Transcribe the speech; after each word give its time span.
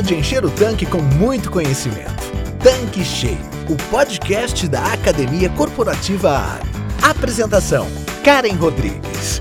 hora 0.00 0.02
de 0.02 0.14
encher 0.14 0.44
o 0.44 0.50
tanque 0.50 0.86
com 0.86 0.98
muito 0.98 1.50
conhecimento. 1.50 2.22
Tanque 2.62 3.04
Cheio, 3.04 3.38
o 3.68 3.76
podcast 3.90 4.66
da 4.66 4.94
Academia 4.94 5.50
Corporativa 5.50 6.30
ARI. 6.30 6.70
Apresentação: 7.02 7.86
Karen 8.24 8.54
Rodrigues. 8.54 9.40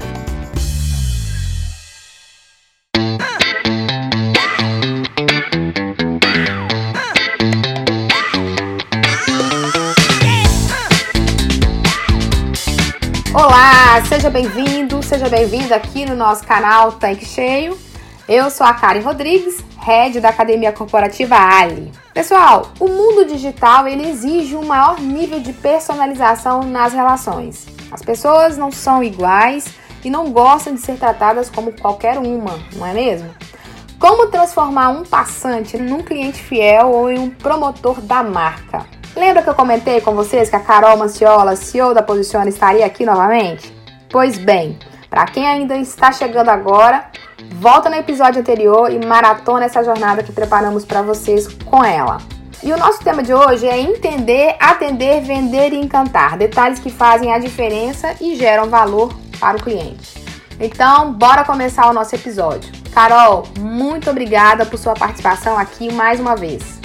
Olá, 13.33 14.03
seja 14.09 14.29
bem-vindo, 14.29 15.01
seja 15.03 15.29
bem-vinda 15.29 15.75
aqui 15.75 16.05
no 16.05 16.15
nosso 16.15 16.45
canal 16.45 16.93
Tanque 16.93 17.25
Cheio. 17.25 17.77
Eu 18.27 18.51
sou 18.51 18.67
a 18.67 18.73
Karen 18.73 19.01
Rodrigues, 19.01 19.68
head 19.89 20.21
da 20.21 20.29
Academia 20.29 20.71
Corporativa 20.71 21.35
Ali. 21.35 21.91
Pessoal, 22.13 22.73
o 22.79 22.87
mundo 22.87 23.25
digital 23.25 23.87
ele 23.87 24.07
exige 24.07 24.55
um 24.55 24.63
maior 24.63 24.99
nível 24.99 25.39
de 25.39 25.51
personalização 25.51 26.61
nas 26.61 26.93
relações. 26.93 27.65
As 27.91 28.03
pessoas 28.03 28.55
não 28.55 28.71
são 28.71 29.03
iguais 29.03 29.73
e 30.03 30.09
não 30.11 30.31
gostam 30.31 30.75
de 30.75 30.81
ser 30.81 30.97
tratadas 30.97 31.49
como 31.49 31.71
qualquer 31.71 32.19
uma, 32.19 32.59
não 32.75 32.85
é 32.85 32.93
mesmo? 32.93 33.31
Como 33.99 34.27
transformar 34.27 34.89
um 34.89 35.03
passante 35.03 35.75
num 35.75 36.03
cliente 36.03 36.37
fiel 36.37 36.91
ou 36.91 37.09
em 37.09 37.17
um 37.17 37.31
promotor 37.31 37.99
da 37.99 38.21
marca? 38.21 38.85
Lembra 39.15 39.41
que 39.41 39.49
eu 39.49 39.55
comentei 39.55 40.01
com 40.01 40.13
vocês 40.13 40.51
que 40.51 40.55
a 40.55 40.59
Carol 40.59 40.97
Manciola, 40.97 41.55
CEO 41.55 41.95
da 41.95 42.03
Posiciona, 42.03 42.47
estaria 42.47 42.85
aqui 42.85 43.07
novamente? 43.07 43.75
Pois 44.07 44.37
bem, 44.37 44.77
para 45.09 45.25
quem 45.25 45.47
ainda 45.47 45.75
está 45.77 46.11
chegando 46.11 46.49
agora, 46.49 47.09
volta 47.55 47.89
no 47.89 47.95
episódio 47.95 48.41
anterior 48.41 48.91
e 48.91 49.05
maratona 49.05 49.65
essa 49.65 49.83
jornada 49.83 50.23
que 50.23 50.31
preparamos 50.31 50.85
para 50.85 51.01
vocês 51.01 51.47
com 51.65 51.83
ela. 51.83 52.17
E 52.61 52.71
o 52.73 52.77
nosso 52.77 52.99
tema 52.99 53.23
de 53.23 53.33
hoje 53.33 53.67
é 53.67 53.79
entender, 53.79 54.55
atender, 54.59 55.21
vender 55.21 55.71
e 55.71 55.77
encantar, 55.77 56.37
detalhes 56.37 56.79
que 56.79 56.89
fazem 56.89 57.33
a 57.33 57.39
diferença 57.39 58.15
e 58.19 58.35
geram 58.35 58.69
valor 58.69 59.13
para 59.39 59.57
o 59.57 59.61
cliente. 59.61 60.19
Então, 60.59 61.13
bora 61.13 61.45
começar 61.45 61.89
o 61.89 61.93
nosso 61.93 62.13
episódio. 62.15 62.69
Carol, 62.93 63.43
muito 63.57 64.09
obrigada 64.09 64.65
por 64.65 64.77
sua 64.77 64.93
participação 64.93 65.57
aqui 65.57 65.91
mais 65.93 66.19
uma 66.19 66.35
vez. 66.35 66.78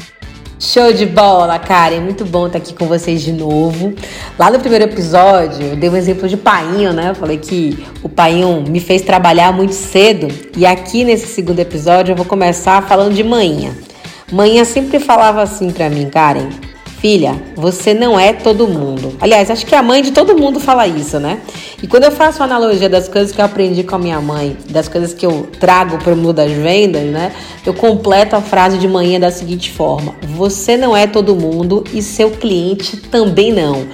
Show 0.58 0.92
de 0.92 1.04
bola, 1.04 1.58
Karen. 1.58 2.00
Muito 2.00 2.24
bom 2.24 2.46
estar 2.46 2.58
aqui 2.58 2.72
com 2.74 2.86
vocês 2.86 3.22
de 3.22 3.32
novo. 3.32 3.92
Lá 4.38 4.50
no 4.50 4.60
primeiro 4.60 4.84
episódio, 4.84 5.66
eu 5.66 5.76
dei 5.76 5.90
um 5.90 5.96
exemplo 5.96 6.28
de 6.28 6.36
painho, 6.36 6.92
né? 6.92 7.10
Eu 7.10 7.14
falei 7.14 7.38
que 7.38 7.84
o 8.02 8.08
painho 8.08 8.62
me 8.68 8.80
fez 8.80 9.02
trabalhar 9.02 9.52
muito 9.52 9.74
cedo. 9.74 10.28
E 10.56 10.64
aqui 10.64 11.04
nesse 11.04 11.26
segundo 11.26 11.58
episódio, 11.58 12.12
eu 12.12 12.16
vou 12.16 12.24
começar 12.24 12.82
falando 12.82 13.14
de 13.14 13.24
manhã. 13.24 13.74
Manhã 14.32 14.64
sempre 14.64 14.98
falava 15.00 15.42
assim 15.42 15.70
pra 15.70 15.90
mim, 15.90 16.08
Karen. 16.08 16.48
Filha, 17.04 17.36
você 17.54 17.92
não 17.92 18.18
é 18.18 18.32
todo 18.32 18.66
mundo. 18.66 19.12
Aliás, 19.20 19.50
acho 19.50 19.66
que 19.66 19.74
a 19.74 19.82
mãe 19.82 20.00
de 20.00 20.10
todo 20.10 20.38
mundo 20.38 20.58
fala 20.58 20.86
isso, 20.86 21.20
né? 21.20 21.38
E 21.82 21.86
quando 21.86 22.04
eu 22.04 22.10
faço 22.10 22.40
a 22.40 22.46
analogia 22.46 22.88
das 22.88 23.08
coisas 23.08 23.30
que 23.30 23.38
eu 23.38 23.44
aprendi 23.44 23.84
com 23.84 23.96
a 23.96 23.98
minha 23.98 24.18
mãe, 24.22 24.56
das 24.70 24.88
coisas 24.88 25.12
que 25.12 25.26
eu 25.26 25.46
trago 25.60 25.98
para 25.98 26.14
o 26.14 26.16
mundo 26.16 26.32
das 26.32 26.50
vendas, 26.50 27.02
né? 27.02 27.30
Eu 27.66 27.74
completo 27.74 28.34
a 28.36 28.40
frase 28.40 28.78
de 28.78 28.88
manhã 28.88 29.20
da 29.20 29.30
seguinte 29.30 29.70
forma: 29.70 30.14
Você 30.34 30.78
não 30.78 30.96
é 30.96 31.06
todo 31.06 31.36
mundo 31.36 31.84
e 31.92 32.00
seu 32.00 32.30
cliente 32.30 32.96
também 32.96 33.52
não. 33.52 33.84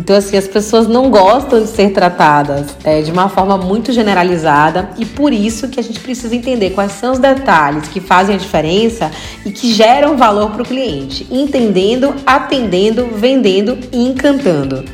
Então, 0.00 0.16
assim, 0.16 0.34
as 0.34 0.48
pessoas 0.48 0.88
não 0.88 1.10
gostam 1.10 1.60
de 1.60 1.68
ser 1.68 1.90
tratadas 1.92 2.74
é, 2.84 3.02
de 3.02 3.12
uma 3.12 3.28
forma 3.28 3.58
muito 3.58 3.92
generalizada 3.92 4.88
e 4.96 5.04
por 5.04 5.30
isso 5.30 5.68
que 5.68 5.78
a 5.78 5.82
gente 5.82 6.00
precisa 6.00 6.34
entender 6.34 6.70
quais 6.70 6.92
são 6.92 7.12
os 7.12 7.18
detalhes 7.18 7.86
que 7.86 8.00
fazem 8.00 8.34
a 8.34 8.38
diferença 8.38 9.10
e 9.44 9.52
que 9.52 9.74
geram 9.74 10.16
valor 10.16 10.52
para 10.52 10.62
o 10.62 10.64
cliente, 10.64 11.26
entendendo, 11.30 12.14
atendendo, 12.26 13.10
vendendo 13.12 13.78
e 13.92 14.08
encantando. 14.08 14.86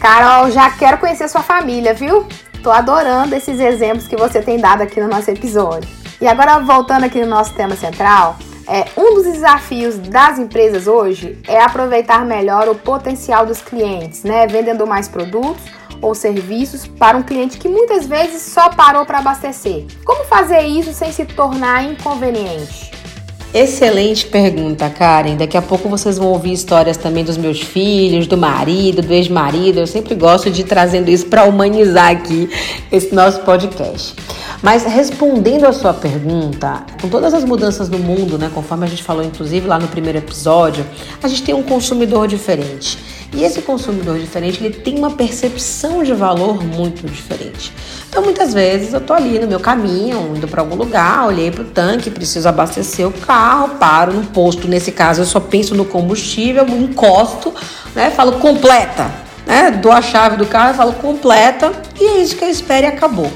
Carol, 0.00 0.50
já 0.50 0.70
quero 0.70 0.96
conhecer 0.96 1.28
sua 1.28 1.42
família, 1.42 1.92
viu? 1.92 2.26
Tô 2.62 2.70
adorando 2.70 3.34
esses 3.34 3.60
exemplos 3.60 4.08
que 4.08 4.16
você 4.16 4.40
tem 4.40 4.58
dado 4.58 4.80
aqui 4.80 4.98
no 4.98 5.08
nosso 5.08 5.30
episódio. 5.30 5.90
E 6.22 6.26
agora, 6.26 6.58
voltando 6.60 7.04
aqui 7.04 7.20
no 7.20 7.26
nosso 7.26 7.52
tema 7.52 7.76
central, 7.76 8.38
é, 8.68 8.84
um 8.96 9.14
dos 9.14 9.24
desafios 9.24 9.96
das 9.96 10.38
empresas 10.38 10.86
hoje 10.86 11.38
é 11.46 11.60
aproveitar 11.60 12.24
melhor 12.24 12.68
o 12.68 12.74
potencial 12.74 13.46
dos 13.46 13.60
clientes, 13.60 14.24
né? 14.24 14.46
Vendendo 14.46 14.86
mais 14.86 15.08
produtos 15.08 15.62
ou 16.02 16.14
serviços 16.14 16.86
para 16.86 17.16
um 17.16 17.22
cliente 17.22 17.58
que 17.58 17.68
muitas 17.68 18.06
vezes 18.06 18.42
só 18.42 18.70
parou 18.70 19.06
para 19.06 19.18
abastecer. 19.18 19.86
Como 20.04 20.24
fazer 20.24 20.62
isso 20.62 20.92
sem 20.92 21.12
se 21.12 21.24
tornar 21.24 21.84
inconveniente? 21.84 22.92
Excelente 23.58 24.26
pergunta, 24.26 24.90
Karen. 24.90 25.34
Daqui 25.34 25.56
a 25.56 25.62
pouco 25.62 25.88
vocês 25.88 26.18
vão 26.18 26.28
ouvir 26.28 26.52
histórias 26.52 26.98
também 26.98 27.24
dos 27.24 27.38
meus 27.38 27.58
filhos, 27.58 28.26
do 28.26 28.36
marido, 28.36 29.00
do 29.00 29.10
ex-marido. 29.14 29.78
Eu 29.80 29.86
sempre 29.86 30.14
gosto 30.14 30.50
de 30.50 30.60
ir 30.60 30.64
trazendo 30.64 31.08
isso 31.08 31.24
para 31.24 31.44
humanizar 31.44 32.10
aqui 32.10 32.50
esse 32.92 33.14
nosso 33.14 33.40
podcast. 33.40 34.14
Mas 34.62 34.84
respondendo 34.84 35.64
a 35.64 35.72
sua 35.72 35.94
pergunta, 35.94 36.84
com 37.00 37.08
todas 37.08 37.32
as 37.32 37.44
mudanças 37.44 37.88
no 37.88 37.98
mundo, 37.98 38.36
né, 38.36 38.50
conforme 38.52 38.84
a 38.84 38.88
gente 38.90 39.02
falou 39.02 39.24
inclusive 39.24 39.66
lá 39.66 39.78
no 39.78 39.88
primeiro 39.88 40.18
episódio, 40.18 40.84
a 41.22 41.26
gente 41.26 41.42
tem 41.42 41.54
um 41.54 41.62
consumidor 41.62 42.28
diferente. 42.28 42.98
E 43.32 43.44
esse 43.44 43.60
consumidor 43.62 44.18
diferente, 44.18 44.64
ele 44.64 44.74
tem 44.74 44.96
uma 44.98 45.10
percepção 45.10 46.02
de 46.02 46.14
valor 46.14 46.62
muito 46.62 47.06
diferente. 47.06 47.72
Então, 48.08 48.22
muitas 48.22 48.54
vezes 48.54 48.94
eu 48.94 49.00
tô 49.00 49.12
ali 49.12 49.38
no 49.38 49.46
meu 49.46 49.60
caminho, 49.60 50.34
indo 50.34 50.48
para 50.48 50.62
algum 50.62 50.76
lugar, 50.76 51.26
olhei 51.26 51.50
para 51.50 51.62
o 51.62 51.66
tanque, 51.66 52.08
preciso 52.08 52.48
abastecer 52.48 53.06
o 53.06 53.12
carro, 53.12 53.76
paro 53.76 54.12
no 54.12 54.24
posto. 54.28 54.66
Nesse 54.68 54.92
caso, 54.92 55.22
eu 55.22 55.26
só 55.26 55.40
penso 55.40 55.74
no 55.74 55.84
combustível, 55.84 56.66
encosto, 56.66 57.52
né? 57.94 58.10
Falo 58.10 58.38
completa, 58.38 59.10
né? 59.44 59.70
Dou 59.70 59.92
a 59.92 60.00
chave 60.00 60.36
do 60.36 60.46
carro 60.46 60.74
falo 60.74 60.94
completa, 60.94 61.72
e 62.00 62.04
é 62.04 62.22
isso 62.22 62.36
que 62.36 62.44
eu 62.44 62.48
espero 62.48 62.86
e 62.86 62.88
acabou. 62.88 63.30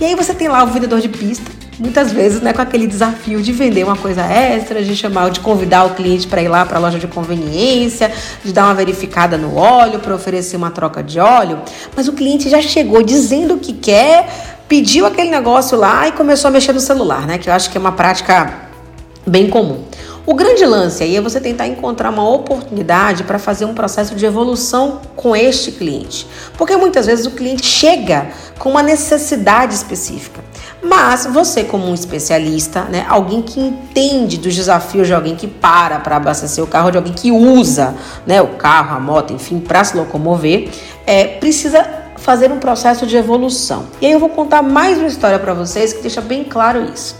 E 0.00 0.04
aí 0.04 0.14
você 0.14 0.34
tem 0.34 0.48
lá 0.48 0.64
o 0.64 0.68
vendedor 0.68 1.00
de 1.00 1.08
pista 1.08 1.57
muitas 1.78 2.12
vezes 2.12 2.40
né, 2.40 2.52
com 2.52 2.60
aquele 2.60 2.86
desafio 2.86 3.40
de 3.40 3.52
vender 3.52 3.84
uma 3.84 3.96
coisa 3.96 4.22
extra, 4.22 4.82
de 4.82 4.96
chamar, 4.96 5.30
de 5.30 5.40
convidar 5.40 5.84
o 5.84 5.94
cliente 5.94 6.26
para 6.26 6.42
ir 6.42 6.48
lá 6.48 6.66
para 6.66 6.78
a 6.78 6.80
loja 6.80 6.98
de 6.98 7.06
conveniência, 7.06 8.12
de 8.44 8.52
dar 8.52 8.64
uma 8.64 8.74
verificada 8.74 9.38
no 9.38 9.56
óleo, 9.56 10.00
para 10.00 10.14
oferecer 10.14 10.56
uma 10.56 10.70
troca 10.70 11.02
de 11.02 11.20
óleo, 11.20 11.60
mas 11.94 12.08
o 12.08 12.12
cliente 12.12 12.48
já 12.48 12.60
chegou 12.60 13.02
dizendo 13.02 13.58
que 13.58 13.72
quer, 13.72 14.28
pediu 14.68 15.06
aquele 15.06 15.30
negócio 15.30 15.78
lá 15.78 16.08
e 16.08 16.12
começou 16.12 16.48
a 16.48 16.50
mexer 16.50 16.72
no 16.72 16.80
celular, 16.80 17.26
né? 17.26 17.38
Que 17.38 17.48
eu 17.48 17.54
acho 17.54 17.70
que 17.70 17.78
é 17.78 17.80
uma 17.80 17.92
prática 17.92 18.68
bem 19.26 19.48
comum. 19.48 19.84
O 20.26 20.34
grande 20.34 20.62
lance 20.66 21.02
aí 21.02 21.16
é 21.16 21.22
você 21.22 21.40
tentar 21.40 21.66
encontrar 21.66 22.10
uma 22.10 22.28
oportunidade 22.28 23.24
para 23.24 23.38
fazer 23.38 23.64
um 23.64 23.72
processo 23.72 24.14
de 24.14 24.26
evolução 24.26 25.00
com 25.16 25.34
este 25.34 25.72
cliente. 25.72 26.26
Porque 26.58 26.76
muitas 26.76 27.06
vezes 27.06 27.24
o 27.24 27.30
cliente 27.30 27.64
chega 27.64 28.28
com 28.58 28.68
uma 28.68 28.82
necessidade 28.82 29.72
específica. 29.72 30.47
Mas 30.82 31.26
você, 31.26 31.64
como 31.64 31.86
um 31.86 31.94
especialista, 31.94 32.82
né, 32.84 33.04
alguém 33.08 33.42
que 33.42 33.58
entende 33.60 34.38
dos 34.38 34.54
desafios 34.54 35.06
de 35.08 35.14
alguém 35.14 35.34
que 35.34 35.46
para 35.46 35.98
para 35.98 36.16
abastecer 36.16 36.62
o 36.62 36.66
carro, 36.66 36.90
de 36.90 36.96
alguém 36.96 37.12
que 37.12 37.32
usa 37.32 37.94
né, 38.26 38.40
o 38.40 38.48
carro, 38.48 38.96
a 38.96 39.00
moto, 39.00 39.32
enfim, 39.32 39.58
para 39.58 39.82
se 39.82 39.96
locomover, 39.96 40.68
é, 41.04 41.24
precisa 41.24 41.84
fazer 42.16 42.52
um 42.52 42.58
processo 42.58 43.06
de 43.06 43.16
evolução. 43.16 43.86
E 44.00 44.06
aí 44.06 44.12
eu 44.12 44.20
vou 44.20 44.28
contar 44.28 44.62
mais 44.62 44.98
uma 44.98 45.08
história 45.08 45.38
para 45.38 45.52
vocês 45.52 45.92
que 45.92 46.00
deixa 46.00 46.20
bem 46.20 46.44
claro 46.44 46.84
isso. 46.84 47.16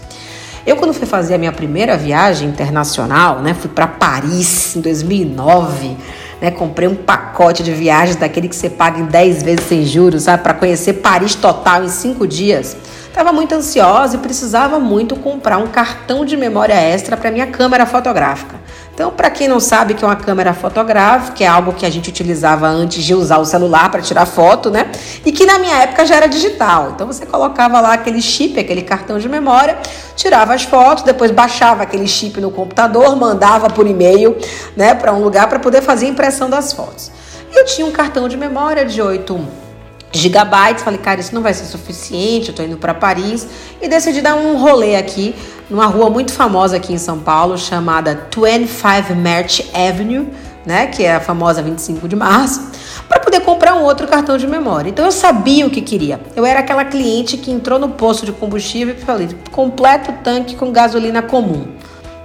Eu, 0.65 0.75
quando 0.75 0.93
fui 0.93 1.07
fazer 1.07 1.35
a 1.35 1.37
minha 1.37 1.51
primeira 1.51 1.97
viagem 1.97 2.47
internacional, 2.47 3.39
né, 3.39 3.53
fui 3.53 3.69
para 3.69 3.87
Paris 3.87 4.75
em 4.75 4.81
2009, 4.81 5.97
né, 6.41 6.51
comprei 6.51 6.87
um 6.87 6.95
pacote 6.95 7.63
de 7.63 7.71
viagens 7.73 8.15
daquele 8.15 8.47
que 8.47 8.55
você 8.55 8.69
paga 8.69 8.99
em 8.99 9.05
10 9.05 9.43
vezes 9.43 9.65
sem 9.65 9.85
juros, 9.85 10.23
sabe, 10.23 10.43
para 10.43 10.53
conhecer 10.53 10.93
Paris 10.93 11.33
total 11.35 11.83
em 11.83 11.89
5 11.89 12.27
dias. 12.27 12.77
Estava 13.19 13.35
muito 13.35 13.53
ansiosa 13.53 14.15
e 14.15 14.19
precisava 14.19 14.79
muito 14.79 15.13
comprar 15.13 15.57
um 15.57 15.67
cartão 15.67 16.23
de 16.23 16.37
memória 16.37 16.73
extra 16.73 17.17
para 17.17 17.29
minha 17.29 17.47
câmera 17.47 17.85
fotográfica. 17.85 18.55
Então, 18.93 19.11
para 19.11 19.29
quem 19.29 19.45
não 19.45 19.59
sabe 19.59 19.93
que 19.93 20.05
é 20.05 20.07
uma 20.07 20.15
câmera 20.15 20.53
fotográfica, 20.53 21.43
é 21.43 21.47
algo 21.47 21.73
que 21.73 21.85
a 21.85 21.89
gente 21.89 22.09
utilizava 22.09 22.65
antes 22.65 23.03
de 23.03 23.13
usar 23.13 23.37
o 23.39 23.43
celular 23.43 23.91
para 23.91 24.01
tirar 24.01 24.25
foto, 24.25 24.69
né? 24.71 24.89
E 25.25 25.33
que 25.33 25.45
na 25.45 25.59
minha 25.59 25.79
época 25.79 26.05
já 26.05 26.15
era 26.15 26.27
digital. 26.27 26.93
Então, 26.95 27.05
você 27.05 27.25
colocava 27.25 27.81
lá 27.81 27.91
aquele 27.91 28.21
chip, 28.21 28.57
aquele 28.57 28.83
cartão 28.83 29.19
de 29.19 29.27
memória, 29.27 29.77
tirava 30.15 30.53
as 30.53 30.63
fotos, 30.63 31.03
depois 31.03 31.29
baixava 31.29 31.83
aquele 31.83 32.07
chip 32.07 32.39
no 32.39 32.51
computador, 32.51 33.17
mandava 33.17 33.69
por 33.69 33.85
e-mail, 33.85 34.37
né, 34.77 34.95
para 34.95 35.11
um 35.11 35.21
lugar 35.21 35.49
para 35.49 35.59
poder 35.59 35.81
fazer 35.81 36.05
a 36.05 36.09
impressão 36.09 36.49
das 36.49 36.71
fotos. 36.71 37.11
Eu 37.53 37.65
tinha 37.65 37.85
um 37.85 37.91
cartão 37.91 38.29
de 38.29 38.37
memória 38.37 38.85
de 38.85 39.01
8 39.01 39.68
gigabytes. 40.11 40.83
Falei, 40.83 40.99
cara, 40.99 41.19
isso 41.19 41.33
não 41.33 41.41
vai 41.41 41.53
ser 41.53 41.65
suficiente. 41.65 42.49
Eu 42.49 42.55
tô 42.55 42.63
indo 42.63 42.77
para 42.77 42.93
Paris 42.93 43.47
e 43.81 43.87
decidi 43.87 44.21
dar 44.21 44.35
um 44.35 44.57
rolê 44.57 44.95
aqui 44.95 45.35
numa 45.69 45.85
rua 45.85 46.09
muito 46.09 46.33
famosa 46.33 46.77
aqui 46.77 46.93
em 46.93 46.97
São 46.97 47.19
Paulo, 47.19 47.57
chamada 47.57 48.27
25 48.33 49.15
March 49.15 49.61
Avenue, 49.73 50.27
né, 50.65 50.87
que 50.87 51.03
é 51.03 51.15
a 51.15 51.19
famosa 51.19 51.61
25 51.61 52.07
de 52.07 52.15
março, 52.15 52.71
para 53.07 53.19
poder 53.19 53.41
comprar 53.41 53.75
um 53.75 53.83
outro 53.83 54.07
cartão 54.07 54.37
de 54.37 54.47
memória. 54.47 54.89
Então 54.89 55.05
eu 55.05 55.11
sabia 55.11 55.65
o 55.65 55.69
que 55.69 55.81
queria. 55.81 56.19
Eu 56.35 56.45
era 56.45 56.59
aquela 56.59 56.83
cliente 56.85 57.37
que 57.37 57.51
entrou 57.51 57.77
no 57.77 57.89
posto 57.89 58.25
de 58.25 58.31
combustível 58.31 58.95
e 58.95 58.97
falei: 58.97 59.29
completo 59.51 60.11
tanque 60.23 60.55
com 60.55 60.71
gasolina 60.71 61.21
comum. 61.21 61.67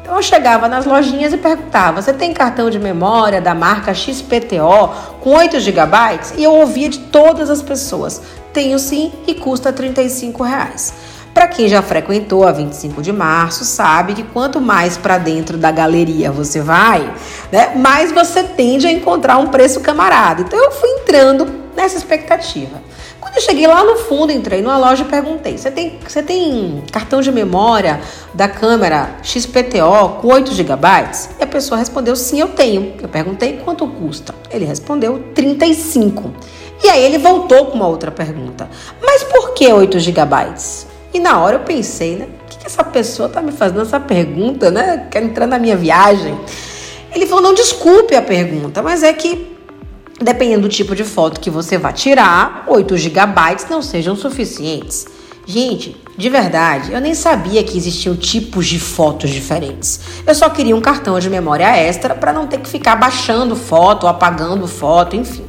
Então 0.04 0.16
eu 0.16 0.22
chegava 0.22 0.68
nas 0.68 0.84
lojinhas 0.84 1.32
e 1.32 1.38
perguntava: 1.38 2.02
"Você 2.02 2.12
tem 2.12 2.34
cartão 2.34 2.68
de 2.68 2.78
memória 2.78 3.40
da 3.40 3.54
marca 3.54 3.94
XPTO 3.94 4.90
com 5.18 5.30
8 5.30 5.58
GB?" 5.58 6.20
E 6.36 6.44
eu 6.44 6.52
ouvia 6.52 6.90
de 6.90 6.98
todas 6.98 7.48
as 7.48 7.62
pessoas: 7.62 8.20
"Tenho 8.52 8.78
sim 8.78 9.10
e 9.26 9.34
custa 9.34 9.72
35 9.72 10.42
reais." 10.42 10.92
Para 11.32 11.48
quem 11.48 11.68
já 11.68 11.80
frequentou 11.80 12.46
a 12.46 12.52
25 12.52 13.00
de 13.00 13.12
março, 13.12 13.64
sabe 13.64 14.12
que 14.12 14.22
quanto 14.22 14.60
mais 14.60 14.98
para 14.98 15.16
dentro 15.16 15.56
da 15.56 15.70
galeria 15.70 16.30
você 16.30 16.60
vai, 16.60 17.12
né, 17.50 17.72
mais 17.74 18.12
você 18.12 18.44
tende 18.44 18.86
a 18.86 18.92
encontrar 18.92 19.38
um 19.38 19.48
preço 19.48 19.80
camarada. 19.80 20.42
Então 20.42 20.62
eu 20.62 20.70
fui 20.70 20.88
entrando 20.90 21.50
nessa 21.74 21.96
expectativa. 21.96 22.80
Quando 23.24 23.36
eu 23.36 23.40
cheguei 23.40 23.66
lá 23.66 23.82
no 23.82 23.96
fundo, 23.96 24.30
entrei 24.30 24.60
numa 24.60 24.76
loja 24.76 25.02
e 25.02 25.06
perguntei: 25.06 25.56
você 25.56 25.70
tem, 25.70 25.98
você 26.06 26.22
tem 26.22 26.84
cartão 26.92 27.22
de 27.22 27.32
memória 27.32 27.98
da 28.34 28.46
câmera 28.46 29.16
XPTO 29.22 30.20
com 30.20 30.28
8 30.28 30.52
GB? 30.52 30.86
E 31.40 31.42
a 31.42 31.46
pessoa 31.46 31.78
respondeu: 31.78 32.14
sim, 32.16 32.38
eu 32.38 32.48
tenho. 32.48 32.94
Eu 33.02 33.08
perguntei 33.08 33.60
quanto 33.64 33.88
custa. 33.88 34.34
Ele 34.50 34.66
respondeu 34.66 35.24
35. 35.34 36.34
E 36.84 36.88
aí 36.90 37.02
ele 37.02 37.16
voltou 37.16 37.64
com 37.68 37.76
uma 37.76 37.88
outra 37.88 38.10
pergunta: 38.10 38.68
mas 39.02 39.24
por 39.24 39.54
que 39.54 39.72
8 39.72 39.98
GB? 40.00 40.36
E 41.14 41.18
na 41.18 41.40
hora 41.40 41.56
eu 41.56 41.60
pensei, 41.60 42.16
né? 42.16 42.26
O 42.42 42.50
que, 42.50 42.58
que 42.58 42.66
essa 42.66 42.84
pessoa 42.84 43.30
tá 43.30 43.40
me 43.40 43.52
fazendo 43.52 43.80
essa 43.80 43.98
pergunta, 43.98 44.70
né? 44.70 45.06
Quer 45.10 45.22
entrar 45.22 45.46
na 45.46 45.58
minha 45.58 45.78
viagem? 45.78 46.38
Ele 47.10 47.24
falou: 47.24 47.42
não 47.42 47.54
desculpe 47.54 48.14
a 48.14 48.20
pergunta, 48.20 48.82
mas 48.82 49.02
é 49.02 49.14
que 49.14 49.53
dependendo 50.20 50.62
do 50.62 50.68
tipo 50.68 50.94
de 50.94 51.04
foto 51.04 51.40
que 51.40 51.50
você 51.50 51.76
vai 51.78 51.92
tirar, 51.92 52.64
8 52.68 52.96
GB 52.96 53.24
não 53.70 53.82
sejam 53.82 54.14
suficientes. 54.16 55.06
Gente, 55.46 55.96
de 56.16 56.30
verdade, 56.30 56.92
eu 56.92 57.00
nem 57.00 57.14
sabia 57.14 57.62
que 57.62 57.76
existiam 57.76 58.16
tipos 58.16 58.66
de 58.66 58.78
fotos 58.78 59.28
diferentes. 59.30 60.00
Eu 60.26 60.34
só 60.34 60.48
queria 60.48 60.74
um 60.74 60.80
cartão 60.80 61.18
de 61.18 61.28
memória 61.28 61.76
extra 61.76 62.14
para 62.14 62.32
não 62.32 62.46
ter 62.46 62.60
que 62.60 62.68
ficar 62.68 62.96
baixando 62.96 63.54
foto, 63.54 64.06
apagando 64.06 64.66
foto, 64.66 65.16
enfim. 65.16 65.44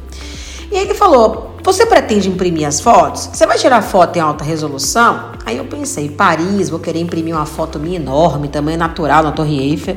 E 0.70 0.76
ele 0.76 0.92
falou: 0.92 1.45
você 1.66 1.84
pretende 1.84 2.28
imprimir 2.28 2.64
as 2.64 2.80
fotos? 2.80 3.28
Você 3.32 3.44
vai 3.44 3.58
tirar 3.58 3.82
foto 3.82 4.16
em 4.16 4.20
alta 4.20 4.44
resolução? 4.44 5.32
Aí 5.44 5.56
eu 5.56 5.64
pensei, 5.64 6.08
Paris, 6.08 6.70
vou 6.70 6.78
querer 6.78 7.00
imprimir 7.00 7.34
uma 7.34 7.44
foto 7.44 7.76
minha 7.80 7.96
enorme, 7.96 8.46
tamanho 8.46 8.78
natural 8.78 9.24
na 9.24 9.32
Torre 9.32 9.58
Eiffel. 9.58 9.96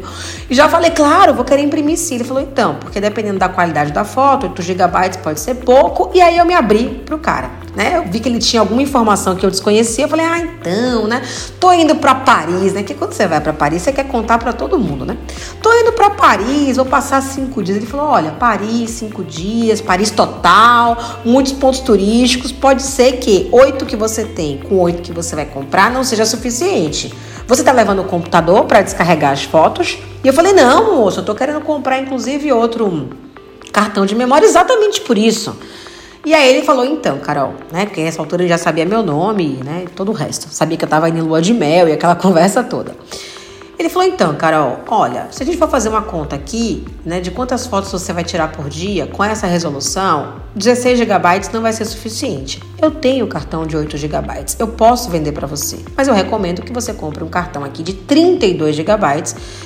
E 0.49 0.55
já 0.55 0.67
falei, 0.67 0.89
claro, 0.89 1.35
vou 1.35 1.45
querer 1.45 1.61
imprimir 1.61 1.95
sim. 1.95 2.15
Ele 2.15 2.23
falou, 2.23 2.41
então, 2.41 2.77
porque 2.79 2.99
dependendo 2.99 3.37
da 3.37 3.49
qualidade 3.49 3.91
da 3.91 4.03
foto, 4.03 4.47
8 4.47 4.61
GB 4.63 5.17
pode 5.21 5.39
ser 5.39 5.55
pouco. 5.55 6.09
E 6.11 6.19
aí 6.19 6.39
eu 6.39 6.45
me 6.45 6.55
abri 6.55 7.03
pro 7.05 7.19
cara 7.19 7.58
né? 7.75 7.97
Eu 7.97 8.11
vi 8.11 8.19
que 8.19 8.27
ele 8.27 8.39
tinha 8.39 8.59
alguma 8.61 8.81
informação 8.81 9.35
que 9.35 9.45
eu 9.45 9.49
desconhecia. 9.49 10.05
Eu 10.05 10.09
falei, 10.09 10.25
ah, 10.25 10.39
então, 10.39 11.07
né? 11.07 11.21
Tô 11.59 11.71
indo 11.71 11.95
para 11.95 12.15
Paris, 12.15 12.73
né? 12.73 12.83
Que 12.83 12.93
quando 12.93 13.13
você 13.13 13.27
vai 13.27 13.39
para 13.39 13.53
Paris, 13.53 13.81
você 13.81 13.91
quer 13.91 14.05
contar 14.07 14.37
para 14.37 14.53
todo 14.53 14.77
mundo, 14.77 15.05
né? 15.05 15.17
Tô 15.61 15.71
indo 15.73 15.91
para 15.93 16.09
Paris, 16.11 16.77
vou 16.77 16.85
passar 16.85 17.21
cinco 17.21 17.63
dias. 17.63 17.77
Ele 17.77 17.85
falou, 17.85 18.07
olha, 18.07 18.31
Paris, 18.31 18.91
cinco 18.91 19.23
dias, 19.23 19.81
Paris 19.81 20.11
total, 20.11 20.97
muitos 21.23 21.53
pontos 21.53 21.79
turísticos. 21.79 22.51
Pode 22.51 22.81
ser 22.81 23.13
que 23.13 23.47
oito 23.51 23.85
que 23.85 23.95
você 23.95 24.25
tem 24.25 24.57
com 24.57 24.77
oito 24.79 25.01
que 25.01 25.11
você 25.11 25.35
vai 25.35 25.45
comprar 25.45 25.91
não 25.91 26.03
seja 26.03 26.25
suficiente. 26.25 27.13
Você 27.47 27.63
tá 27.63 27.71
levando 27.71 28.01
o 28.01 28.05
computador 28.05 28.65
para 28.65 28.81
descarregar 28.81 29.31
as 29.31 29.43
fotos? 29.43 29.97
E 30.23 30.27
eu 30.27 30.33
falei, 30.33 30.53
não, 30.53 30.97
moço, 30.97 31.21
eu 31.21 31.25
tô 31.25 31.33
querendo 31.33 31.61
comprar 31.61 31.99
inclusive 31.99 32.51
outro 32.51 33.09
cartão 33.71 34.05
de 34.05 34.13
memória 34.13 34.45
exatamente 34.45 35.01
por 35.01 35.17
isso. 35.17 35.55
E 36.29 36.33
aí 36.35 36.47
ele 36.47 36.61
falou, 36.61 36.85
então, 36.85 37.17
Carol, 37.17 37.55
né? 37.71 37.87
Porque 37.87 38.03
nessa 38.03 38.21
altura 38.21 38.43
ele 38.43 38.49
já 38.49 38.57
sabia 38.59 38.85
meu 38.85 39.01
nome, 39.01 39.59
né? 39.65 39.85
Todo 39.95 40.09
o 40.09 40.13
resto. 40.13 40.47
Sabia 40.51 40.77
que 40.77 40.85
eu 40.85 40.87
tava 40.87 41.09
indo 41.09 41.17
em 41.17 41.21
lua 41.23 41.41
de 41.41 41.55
mel 41.55 41.89
e 41.89 41.91
aquela 41.91 42.13
conversa 42.15 42.63
toda. 42.63 42.95
Ele 43.79 43.87
falou: 43.87 44.09
então, 44.09 44.35
Carol, 44.35 44.81
olha, 44.89 45.29
se 45.31 45.41
a 45.41 45.45
gente 45.45 45.57
for 45.57 45.69
fazer 45.69 45.87
uma 45.87 46.01
conta 46.01 46.35
aqui, 46.35 46.85
né, 47.05 47.21
de 47.21 47.31
quantas 47.31 47.65
fotos 47.65 47.89
você 47.89 48.11
vai 48.11 48.25
tirar 48.25 48.51
por 48.51 48.67
dia 48.67 49.07
com 49.07 49.23
essa 49.23 49.47
resolução, 49.47 50.33
16 50.53 50.99
GB 50.99 51.49
não 51.53 51.61
vai 51.61 51.71
ser 51.71 51.85
suficiente. 51.85 52.61
Eu 52.81 52.91
tenho 52.91 53.25
cartão 53.25 53.65
de 53.65 53.77
8 53.77 53.95
GB, 53.95 54.45
eu 54.59 54.67
posso 54.67 55.09
vender 55.09 55.31
para 55.31 55.47
você, 55.47 55.79
mas 55.95 56.09
eu 56.09 56.13
recomendo 56.13 56.61
que 56.61 56.73
você 56.73 56.93
compre 56.93 57.23
um 57.23 57.29
cartão 57.29 57.63
aqui 57.63 57.81
de 57.81 57.93
32 57.93 58.75
GB 58.75 58.97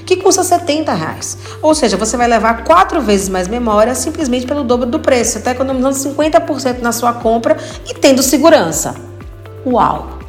que 0.06 0.18
custa 0.18 0.44
70 0.44 0.94
reais. 0.94 1.36
Ou 1.59 1.74
seja, 1.74 1.98
você 1.98 2.16
vai 2.16 2.27
levar 2.27 2.63
quatro 2.66 3.01
vezes 3.01 3.30
mais 3.30 3.48
memória 3.48 3.95
simplesmente 3.95 4.45
pelo 4.45 4.63
dobro 4.63 4.86
do 4.86 5.00
preço, 5.00 5.39
está 5.39 5.51
economizando 5.51 5.95
50% 5.95 6.81
na 6.81 6.92
sua 6.92 7.13
compra 7.13 7.57
e 7.89 7.95
tendo 7.95 8.21
segurança. 8.21 8.94
Uau! 9.66 10.19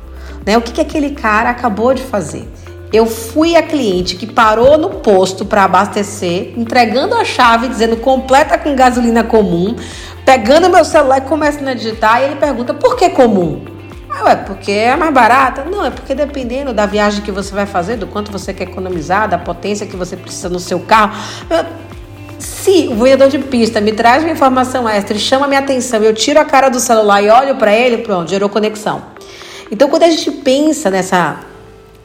Né? 0.47 0.57
O 0.57 0.63
que, 0.63 0.73
que 0.73 0.81
aquele 0.81 1.11
cara 1.11 1.51
acabou 1.51 1.93
de 1.93 2.03
fazer? 2.03 2.49
Eu 2.95 3.07
fui 3.07 3.57
a 3.57 3.63
cliente 3.63 4.15
que 4.15 4.25
parou 4.25 4.79
no 4.79 4.89
posto 4.89 5.45
para 5.45 5.65
abastecer, 5.65 6.55
entregando 6.57 7.17
a 7.17 7.25
chave, 7.25 7.67
dizendo 7.67 7.97
completa 7.97 8.57
com 8.57 8.77
gasolina 8.77 9.25
comum, 9.25 9.75
pegando 10.25 10.71
meu 10.71 10.85
celular 10.85 11.19
e 11.19 11.23
começando 11.23 11.67
a 11.67 11.75
digitar. 11.75 12.23
E 12.23 12.27
ele 12.27 12.37
pergunta: 12.37 12.73
por 12.73 12.95
que 12.97 13.11
comum? 13.11 13.65
Ah, 14.09 14.27
ué, 14.27 14.37
porque 14.37 14.71
é 14.71 14.95
mais 14.95 15.13
barata? 15.13 15.65
Não, 15.65 15.85
é 15.85 15.91
porque 15.91 16.15
dependendo 16.15 16.73
da 16.73 16.87
viagem 16.87 17.21
que 17.21 17.33
você 17.33 17.53
vai 17.53 17.67
fazer, 17.67 17.97
do 17.97 18.07
quanto 18.07 18.31
você 18.31 18.55
quer 18.55 18.69
economizar, 18.69 19.29
da 19.29 19.39
potência 19.39 19.89
que 19.89 19.97
você 19.97 20.17
precisa 20.17 20.49
no 20.49 20.61
seu 20.61 20.79
carro. 20.79 21.19
Se 22.39 22.87
o 22.93 22.95
vendedor 22.95 23.29
de 23.29 23.41
pista 23.41 23.81
me 23.81 23.91
traz 23.91 24.23
uma 24.23 24.31
informação 24.31 24.89
extra 24.89 25.17
e 25.17 25.19
chama 25.19 25.49
minha 25.49 25.59
atenção, 25.59 26.01
eu 26.01 26.15
tiro 26.15 26.39
a 26.39 26.45
cara 26.45 26.69
do 26.69 26.79
celular 26.79 27.21
e 27.21 27.29
olho 27.29 27.57
para 27.57 27.75
ele, 27.75 27.99
pronto, 27.99 28.31
gerou 28.31 28.49
conexão. 28.49 29.03
Então, 29.69 29.91
quando 29.91 30.05
a 30.05 30.11
gente 30.11 30.31
pensa 30.31 30.91
nessa 30.91 31.54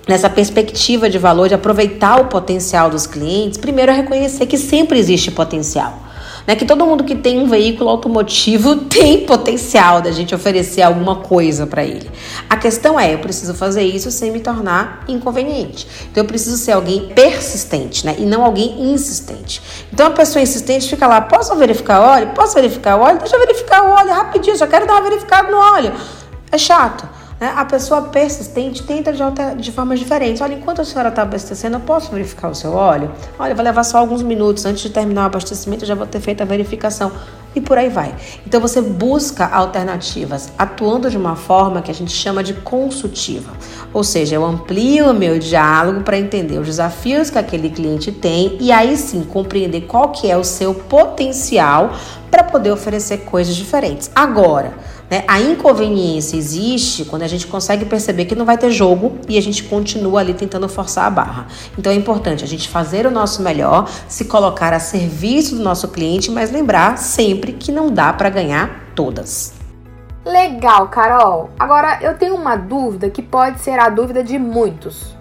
nessa 0.08 0.30
perspectiva 0.30 1.10
de 1.10 1.18
valor, 1.18 1.48
de 1.48 1.54
aproveitar 1.54 2.20
o 2.20 2.26
potencial 2.26 2.90
dos 2.90 3.06
clientes, 3.06 3.58
primeiro 3.58 3.92
é 3.92 3.96
reconhecer 3.96 4.46
que 4.46 4.58
sempre 4.58 4.98
existe 4.98 5.32
potencial. 5.32 6.10
Né? 6.50 6.56
Que 6.56 6.66
todo 6.66 6.84
mundo 6.84 7.04
que 7.04 7.14
tem 7.14 7.38
um 7.38 7.48
veículo 7.48 7.92
automotivo 7.92 8.76
tem 8.90 9.24
potencial 9.24 10.02
da 10.02 10.12
gente 10.12 10.34
oferecer 10.34 10.82
alguma 10.82 11.18
coisa 11.18 11.68
para 11.68 11.84
ele. 11.84 12.10
A 12.50 12.58
questão 12.58 13.00
é, 13.00 13.14
eu 13.14 13.20
preciso 13.20 13.54
fazer 13.54 13.84
isso 13.84 14.10
sem 14.10 14.32
me 14.32 14.40
tornar 14.40 15.04
inconveniente. 15.08 15.88
Então 16.12 16.24
eu 16.24 16.28
preciso 16.28 16.58
ser 16.58 16.72
alguém 16.72 17.10
persistente, 17.10 18.04
né? 18.04 18.16
E 18.18 18.26
não 18.26 18.44
alguém 18.44 18.92
insistente. 18.92 19.62
Então 19.94 20.08
a 20.08 20.12
pessoa 20.12 20.42
insistente 20.42 20.90
fica 20.90 21.06
lá, 21.06 21.22
posso 21.22 21.56
verificar 21.56 22.02
o 22.02 22.04
óleo? 22.06 22.28
Posso 22.34 22.56
verificar 22.56 22.98
o 22.98 23.02
óleo? 23.02 23.20
Deixa 23.20 23.36
eu 23.36 23.40
verificar 23.40 23.84
o 23.84 23.92
óleo 23.92 24.12
rapidinho, 24.12 24.58
só 24.58 24.66
quero 24.66 24.88
dar 24.88 24.94
uma 24.94 25.04
verificada 25.04 25.52
no 25.52 25.58
óleo. 25.58 25.94
É 26.52 26.58
chato. 26.58 27.19
Né? 27.40 27.54
A 27.56 27.64
pessoa 27.66 28.04
persistente 28.04 28.84
tenta 28.84 29.14
de, 29.14 29.24
alter, 29.24 29.56
de 29.56 29.72
formas 29.72 30.00
diferentes. 30.00 30.42
Olha, 30.42 30.54
enquanto 30.54 30.82
a 30.82 30.86
senhora 30.86 31.10
está 31.10 31.22
abastecendo, 31.22 31.78
eu 31.78 31.82
posso 31.82 32.12
verificar 32.12 32.50
o 32.50 32.56
seu 32.56 32.74
óleo? 32.74 33.12
Olha, 33.38 33.56
vai 33.56 33.64
levar 33.64 33.84
só 33.84 33.98
alguns 33.98 34.22
minutos. 34.22 34.66
Antes 34.66 34.82
de 34.84 34.90
terminar 34.90 35.24
o 35.24 35.26
abastecimento, 35.26 35.84
eu 35.84 35.88
já 35.88 35.96
vou 35.96 36.06
ter 36.06 36.20
feito 36.20 36.42
a 36.42 36.46
verificação. 36.46 37.12
E 37.56 37.62
por 37.62 37.78
aí 37.80 37.90
vai. 37.90 38.14
Então 38.46 38.62
você 38.62 38.80
busca 38.80 39.48
alternativas, 39.48 40.52
atuando 40.58 41.10
de 41.10 41.18
uma 41.18 41.36
forma 41.36 41.82
que 41.82 41.90
a 41.90 41.94
gente 41.94 42.12
chama 42.12 42.44
de 42.44 42.54
consultiva. 42.54 43.52
Ou 43.92 44.04
seja, 44.04 44.36
eu 44.36 44.46
amplio 44.46 45.10
o 45.10 45.14
meu 45.16 45.40
diálogo 45.40 46.02
para 46.02 46.18
entender 46.18 46.60
os 46.60 46.68
desafios 46.68 47.32
que 47.32 47.40
aquele 47.40 47.72
cliente 47.72 48.12
tem 48.12 48.56
e 48.60 48.72
aí 48.72 48.96
sim 48.96 49.24
compreender 49.24 49.82
qual 49.82 50.10
que 50.10 50.30
é 50.30 50.38
o 50.38 50.44
seu 50.44 50.76
potencial 50.76 51.92
para 52.30 52.44
poder 52.44 52.72
oferecer 52.72 53.20
coisas 53.20 53.56
diferentes. 53.56 54.12
Agora, 54.16 54.74
né? 55.10 55.24
A 55.28 55.42
inconveniência 55.42 56.38
existe 56.38 57.06
quando 57.06 57.24
a 57.24 57.28
gente 57.28 57.48
consegue 57.48 57.86
perceber 57.86 58.26
que 58.26 58.36
não 58.36 58.46
vai 58.46 58.58
ter 58.58 58.70
jogo 58.70 59.18
e 59.28 59.38
a 59.38 59.42
gente 59.42 59.64
continua 59.64 60.20
ali 60.20 60.34
tentando 60.34 60.70
forçar 60.70 61.06
a 61.06 61.10
barra. 61.10 61.48
Então 61.78 61.92
é 61.92 61.96
importante 61.96 62.44
a 62.44 62.48
gente 62.48 62.70
fazer 62.70 63.06
o 63.06 63.12
nosso 63.12 63.42
melhor, 63.42 63.90
se 64.08 64.26
colocar 64.26 64.72
a 64.74 64.80
serviço 64.80 65.56
do 65.56 65.64
nosso 65.64 65.88
cliente, 65.88 66.30
mas 66.30 66.52
lembrar 66.52 66.98
sempre 66.98 67.54
que 67.54 67.72
não 67.72 67.90
dá 67.90 68.14
para 68.14 68.30
ganhar 68.30 68.92
todas. 68.94 69.54
Legal, 70.24 70.90
Carol. 70.90 71.50
Agora 71.58 71.98
eu 72.02 72.16
tenho 72.16 72.36
uma 72.36 72.56
dúvida 72.56 73.10
que 73.10 73.22
pode 73.22 73.60
ser 73.62 73.80
a 73.80 73.90
dúvida 73.90 74.24
de 74.24 74.38
muitos 74.38 75.18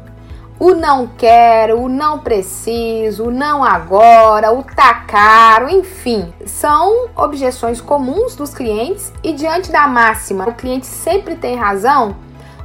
o 0.58 0.74
não 0.74 1.06
quero, 1.06 1.80
o 1.80 1.88
não 1.88 2.18
preciso, 2.18 3.26
o 3.26 3.30
não 3.30 3.62
agora, 3.62 4.52
o 4.52 4.62
tá 4.62 4.94
caro, 5.06 5.68
enfim, 5.68 6.32
são 6.44 7.08
objeções 7.14 7.80
comuns 7.80 8.34
dos 8.34 8.52
clientes 8.52 9.12
e 9.22 9.32
diante 9.32 9.70
da 9.70 9.86
máxima, 9.86 10.48
o 10.48 10.54
cliente 10.54 10.86
sempre 10.86 11.36
tem 11.36 11.56
razão. 11.56 12.16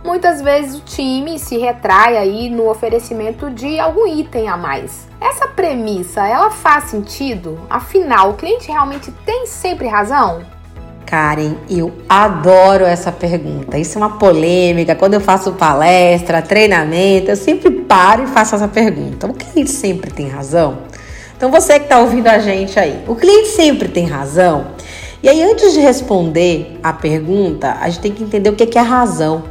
Muitas 0.04 0.42
vezes 0.42 0.80
o 0.80 0.84
time 0.84 1.40
se 1.40 1.58
retrai 1.58 2.18
aí 2.18 2.50
no 2.50 2.70
oferecimento 2.70 3.50
de 3.50 3.80
algum 3.80 4.06
item 4.06 4.50
a 4.50 4.58
mais. 4.58 5.08
Essa 5.22 5.48
premissa, 5.48 6.28
ela 6.28 6.52
faz 6.52 6.86
sentido? 6.86 7.58
Afinal, 7.70 8.32
o 8.32 8.34
cliente 8.34 8.68
realmente 8.68 9.12
tem 9.26 9.46
sempre 9.46 9.88
razão? 9.88 10.44
Karen, 11.14 11.58
eu 11.70 11.92
adoro 12.10 12.86
essa 12.86 13.12
pergunta. 13.12 13.78
Isso 13.78 14.00
é 14.00 14.02
uma 14.02 14.18
polêmica. 14.18 14.96
Quando 14.96 15.14
eu 15.14 15.22
faço 15.22 15.52
palestra, 15.52 16.42
treinamento, 16.42 17.30
eu 17.30 17.36
sempre 17.36 17.70
paro 17.70 18.24
e 18.24 18.26
faço 18.26 18.56
essa 18.56 18.68
pergunta. 18.68 19.28
O 19.28 19.34
cliente 19.36 19.70
sempre 19.70 20.10
tem 20.10 20.28
razão? 20.28 20.80
Então, 21.38 21.52
você 21.52 21.78
que 21.78 21.86
está 21.86 22.00
ouvindo 22.00 22.26
a 22.26 22.40
gente 22.40 22.80
aí, 22.80 23.04
o 23.08 23.14
cliente 23.14 23.50
sempre 23.50 23.90
tem 23.90 24.08
razão? 24.08 24.70
E 25.22 25.30
aí, 25.30 25.44
antes 25.44 25.74
de 25.74 25.80
responder 25.82 26.80
a 26.82 26.92
pergunta, 26.92 27.78
a 27.80 27.88
gente 27.90 28.02
tem 28.02 28.12
que 28.12 28.24
entender 28.24 28.50
o 28.50 28.56
que 28.56 28.76
é 28.76 28.82
razão. 28.82 29.44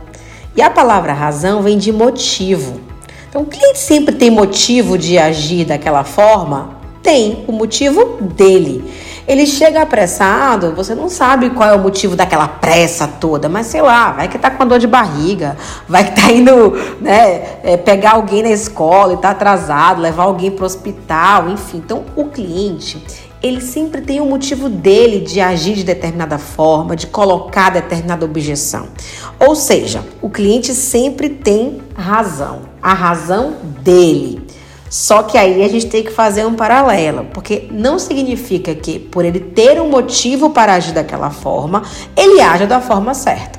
E 0.57 0.63
a 0.63 0.69
palavra 0.69 1.13
razão 1.13 1.63
vem 1.63 1.79
de 1.79 1.93
motivo. 1.93 2.81
Então, 3.29 3.43
o 3.43 3.47
cliente 3.47 3.79
sempre 3.79 4.17
tem 4.17 4.33
motivo 4.33 4.99
de 4.99 5.17
agir 5.17 5.65
daquela 5.65 6.03
forma? 6.03 6.83
Tem, 7.05 7.45
o 7.47 7.53
motivo 7.53 8.21
dele. 8.21 8.83
Ele 9.27 9.47
chega 9.47 9.83
apressado, 9.83 10.75
você 10.75 10.95
não 10.95 11.09
sabe 11.09 11.51
qual 11.51 11.69
é 11.69 11.75
o 11.75 11.79
motivo 11.79 12.17
daquela 12.17 12.49
pressa 12.49 13.07
toda, 13.07 13.49
mas 13.49 13.67
sei 13.67 13.81
lá, 13.81 14.11
vai 14.11 14.29
que 14.29 14.39
tá 14.39 14.51
com 14.51 14.67
dor 14.67 14.79
de 14.79 14.87
barriga, 14.87 15.57
vai 15.89 16.05
que 16.05 16.21
tá 16.21 16.33
indo 16.33 16.73
né, 17.01 17.59
é, 17.63 17.77
pegar 17.77 18.13
alguém 18.13 18.43
na 18.43 18.51
escola 18.51 19.15
e 19.15 19.17
tá 19.17 19.31
atrasado, 19.31 20.01
levar 20.01 20.25
alguém 20.25 20.51
para 20.51 20.65
o 20.65 20.67
hospital, 20.67 21.49
enfim. 21.51 21.79
Então, 21.79 22.05
o 22.17 22.25
cliente, 22.27 23.03
ele 23.43 23.61
sempre 23.61 24.01
tem 24.01 24.21
o 24.21 24.25
um 24.25 24.29
motivo 24.29 24.69
dele 24.69 25.21
de 25.21 25.41
agir 25.41 25.75
de 25.75 25.85
determinada 25.85 26.39
forma, 26.39 26.97
de 26.97 27.07
colocar 27.07 27.71
determinada 27.71 28.25
objeção. 28.25 28.89
Ou 29.39 29.55
seja, 29.55 30.05
o 30.21 30.29
cliente 30.29 30.75
sempre 30.75 31.29
tem 31.29 31.81
razão, 31.95 32.63
a 32.83 32.93
razão 32.93 33.55
dele. 33.83 34.47
Só 34.93 35.23
que 35.23 35.39
aí 35.39 35.65
a 35.65 35.69
gente 35.69 35.87
tem 35.87 36.05
que 36.05 36.13
fazer 36.13 36.45
um 36.45 36.53
paralelo, 36.53 37.25
porque 37.33 37.67
não 37.71 37.99
significa 37.99 38.75
que 38.75 38.99
por 38.99 39.25
ele 39.25 39.41
ter 39.41 39.81
um 39.81 39.89
motivo 39.89 40.51
para 40.51 40.75
agir 40.75 40.93
daquela 40.93 41.31
forma, 41.31 41.83
ele 42.15 42.43
age 42.43 42.67
da 42.67 42.79
forma 42.79 43.15
certa. 43.15 43.59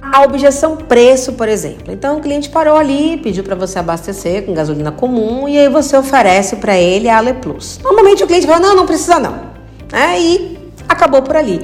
A 0.00 0.22
objeção 0.22 0.78
preço, 0.78 1.34
por 1.34 1.50
exemplo. 1.50 1.92
Então 1.92 2.16
o 2.16 2.20
cliente 2.22 2.48
parou 2.48 2.78
ali, 2.78 3.18
pediu 3.18 3.44
para 3.44 3.54
você 3.54 3.78
abastecer 3.78 4.46
com 4.46 4.54
gasolina 4.54 4.90
comum 4.90 5.46
e 5.46 5.58
aí 5.58 5.68
você 5.68 5.98
oferece 5.98 6.56
para 6.56 6.74
ele 6.78 7.10
a 7.10 7.18
Ale 7.18 7.34
Plus. 7.34 7.78
Normalmente 7.84 8.24
o 8.24 8.26
cliente 8.26 8.46
fala: 8.46 8.60
"Não, 8.60 8.74
não 8.74 8.86
precisa 8.86 9.18
não". 9.18 9.38
É, 9.92 10.18
e 10.18 10.58
acabou 10.88 11.20
por 11.20 11.36
ali. 11.36 11.60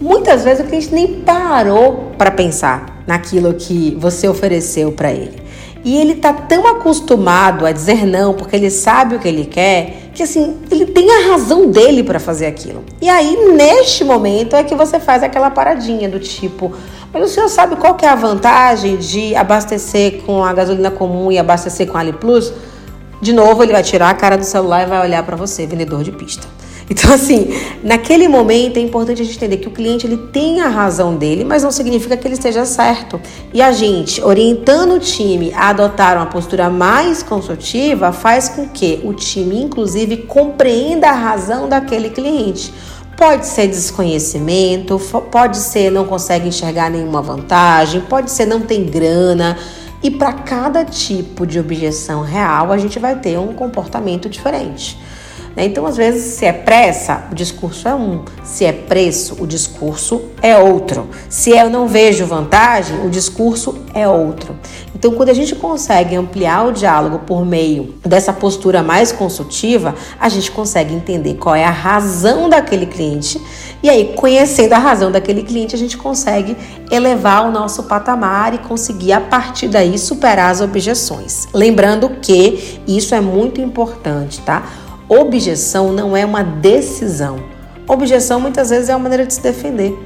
Muitas 0.00 0.44
vezes 0.44 0.64
o 0.64 0.68
cliente 0.68 0.94
nem 0.94 1.22
parou 1.22 2.12
para 2.16 2.30
pensar 2.30 3.02
naquilo 3.04 3.52
que 3.54 3.96
você 3.98 4.28
ofereceu 4.28 4.92
para 4.92 5.10
ele. 5.10 5.47
E 5.88 5.96
ele 5.96 6.16
tá 6.16 6.34
tão 6.34 6.66
acostumado 6.66 7.64
a 7.64 7.72
dizer 7.72 8.04
não, 8.04 8.34
porque 8.34 8.54
ele 8.54 8.68
sabe 8.68 9.14
o 9.14 9.18
que 9.18 9.26
ele 9.26 9.46
quer, 9.46 10.10
que 10.12 10.22
assim, 10.22 10.58
ele 10.70 10.84
tem 10.84 11.10
a 11.10 11.30
razão 11.30 11.70
dele 11.70 12.02
para 12.02 12.20
fazer 12.20 12.44
aquilo. 12.44 12.84
E 13.00 13.08
aí, 13.08 13.54
neste 13.54 14.04
momento, 14.04 14.54
é 14.54 14.62
que 14.62 14.74
você 14.74 15.00
faz 15.00 15.22
aquela 15.22 15.50
paradinha 15.50 16.06
do 16.06 16.20
tipo, 16.20 16.74
mas 17.10 17.22
o 17.22 17.26
senhor 17.32 17.48
sabe 17.48 17.76
qual 17.76 17.94
que 17.94 18.04
é 18.04 18.08
a 18.10 18.14
vantagem 18.14 18.98
de 18.98 19.34
abastecer 19.34 20.20
com 20.26 20.44
a 20.44 20.52
gasolina 20.52 20.90
comum 20.90 21.32
e 21.32 21.38
abastecer 21.38 21.86
com 21.86 21.96
a 21.96 22.00
Ali 22.00 22.12
Plus? 22.12 22.52
De 23.22 23.32
novo, 23.32 23.62
ele 23.62 23.72
vai 23.72 23.82
tirar 23.82 24.10
a 24.10 24.14
cara 24.14 24.36
do 24.36 24.44
celular 24.44 24.82
e 24.82 24.90
vai 24.90 25.00
olhar 25.00 25.22
para 25.22 25.36
você, 25.36 25.66
vendedor 25.66 26.04
de 26.04 26.12
pista. 26.12 26.46
Então, 26.90 27.12
assim, 27.12 27.48
naquele 27.82 28.28
momento 28.28 28.78
é 28.78 28.80
importante 28.80 29.20
a 29.20 29.24
gente 29.24 29.36
entender 29.36 29.58
que 29.58 29.68
o 29.68 29.70
cliente 29.70 30.06
ele 30.06 30.16
tem 30.32 30.60
a 30.60 30.68
razão 30.68 31.16
dele, 31.16 31.44
mas 31.44 31.62
não 31.62 31.70
significa 31.70 32.16
que 32.16 32.26
ele 32.26 32.34
esteja 32.34 32.64
certo. 32.64 33.20
E 33.52 33.60
a 33.60 33.72
gente, 33.72 34.22
orientando 34.22 34.94
o 34.94 34.98
time 34.98 35.52
a 35.52 35.68
adotar 35.68 36.16
uma 36.16 36.26
postura 36.26 36.70
mais 36.70 37.22
consultiva, 37.22 38.10
faz 38.10 38.48
com 38.48 38.68
que 38.68 39.00
o 39.04 39.12
time, 39.12 39.62
inclusive, 39.62 40.18
compreenda 40.18 41.10
a 41.10 41.12
razão 41.12 41.68
daquele 41.68 42.08
cliente. 42.08 42.72
Pode 43.16 43.46
ser 43.46 43.66
desconhecimento, 43.66 44.98
pode 45.30 45.58
ser 45.58 45.90
não 45.90 46.04
consegue 46.04 46.48
enxergar 46.48 46.88
nenhuma 46.88 47.20
vantagem, 47.20 48.00
pode 48.00 48.30
ser 48.30 48.46
não 48.46 48.60
tem 48.60 48.84
grana. 48.84 49.58
E 50.00 50.10
para 50.10 50.32
cada 50.32 50.84
tipo 50.84 51.44
de 51.44 51.58
objeção 51.58 52.22
real, 52.22 52.70
a 52.70 52.78
gente 52.78 52.98
vai 53.00 53.16
ter 53.16 53.36
um 53.36 53.52
comportamento 53.52 54.28
diferente. 54.28 54.96
Né? 55.58 55.64
Então, 55.64 55.84
às 55.84 55.96
vezes, 55.96 56.34
se 56.34 56.46
é 56.46 56.52
pressa, 56.52 57.24
o 57.32 57.34
discurso 57.34 57.88
é 57.88 57.94
um. 57.94 58.22
Se 58.44 58.64
é 58.64 58.72
preço, 58.72 59.36
o 59.40 59.46
discurso 59.46 60.22
é 60.40 60.56
outro. 60.56 61.08
Se 61.28 61.50
eu 61.50 61.68
não 61.68 61.88
vejo 61.88 62.24
vantagem, 62.24 63.04
o 63.04 63.10
discurso 63.10 63.76
é 63.92 64.06
outro. 64.06 64.56
Então, 64.94 65.12
quando 65.12 65.30
a 65.30 65.34
gente 65.34 65.56
consegue 65.56 66.14
ampliar 66.14 66.66
o 66.68 66.72
diálogo 66.72 67.20
por 67.20 67.44
meio 67.44 67.94
dessa 68.06 68.32
postura 68.32 68.82
mais 68.82 69.10
consultiva, 69.10 69.96
a 70.20 70.28
gente 70.28 70.50
consegue 70.52 70.94
entender 70.94 71.34
qual 71.34 71.56
é 71.56 71.64
a 71.64 71.70
razão 71.70 72.48
daquele 72.48 72.86
cliente. 72.86 73.40
E 73.82 73.90
aí, 73.90 74.12
conhecendo 74.14 74.74
a 74.74 74.78
razão 74.78 75.10
daquele 75.10 75.42
cliente, 75.42 75.74
a 75.74 75.78
gente 75.78 75.96
consegue 75.96 76.56
elevar 76.90 77.46
o 77.46 77.50
nosso 77.50 77.84
patamar 77.84 78.54
e 78.54 78.58
conseguir, 78.58 79.12
a 79.12 79.20
partir 79.20 79.66
daí, 79.66 79.98
superar 79.98 80.50
as 80.50 80.60
objeções. 80.60 81.48
Lembrando 81.52 82.10
que 82.22 82.80
isso 82.86 83.14
é 83.14 83.20
muito 83.20 83.60
importante, 83.60 84.40
tá? 84.40 84.62
Objeção 85.08 85.90
não 85.92 86.14
é 86.14 86.24
uma 86.24 86.42
decisão. 86.42 87.42
Objeção 87.86 88.38
muitas 88.38 88.68
vezes 88.68 88.90
é 88.90 88.92
uma 88.94 89.04
maneira 89.04 89.24
de 89.24 89.32
se 89.32 89.40
defender. 89.40 89.96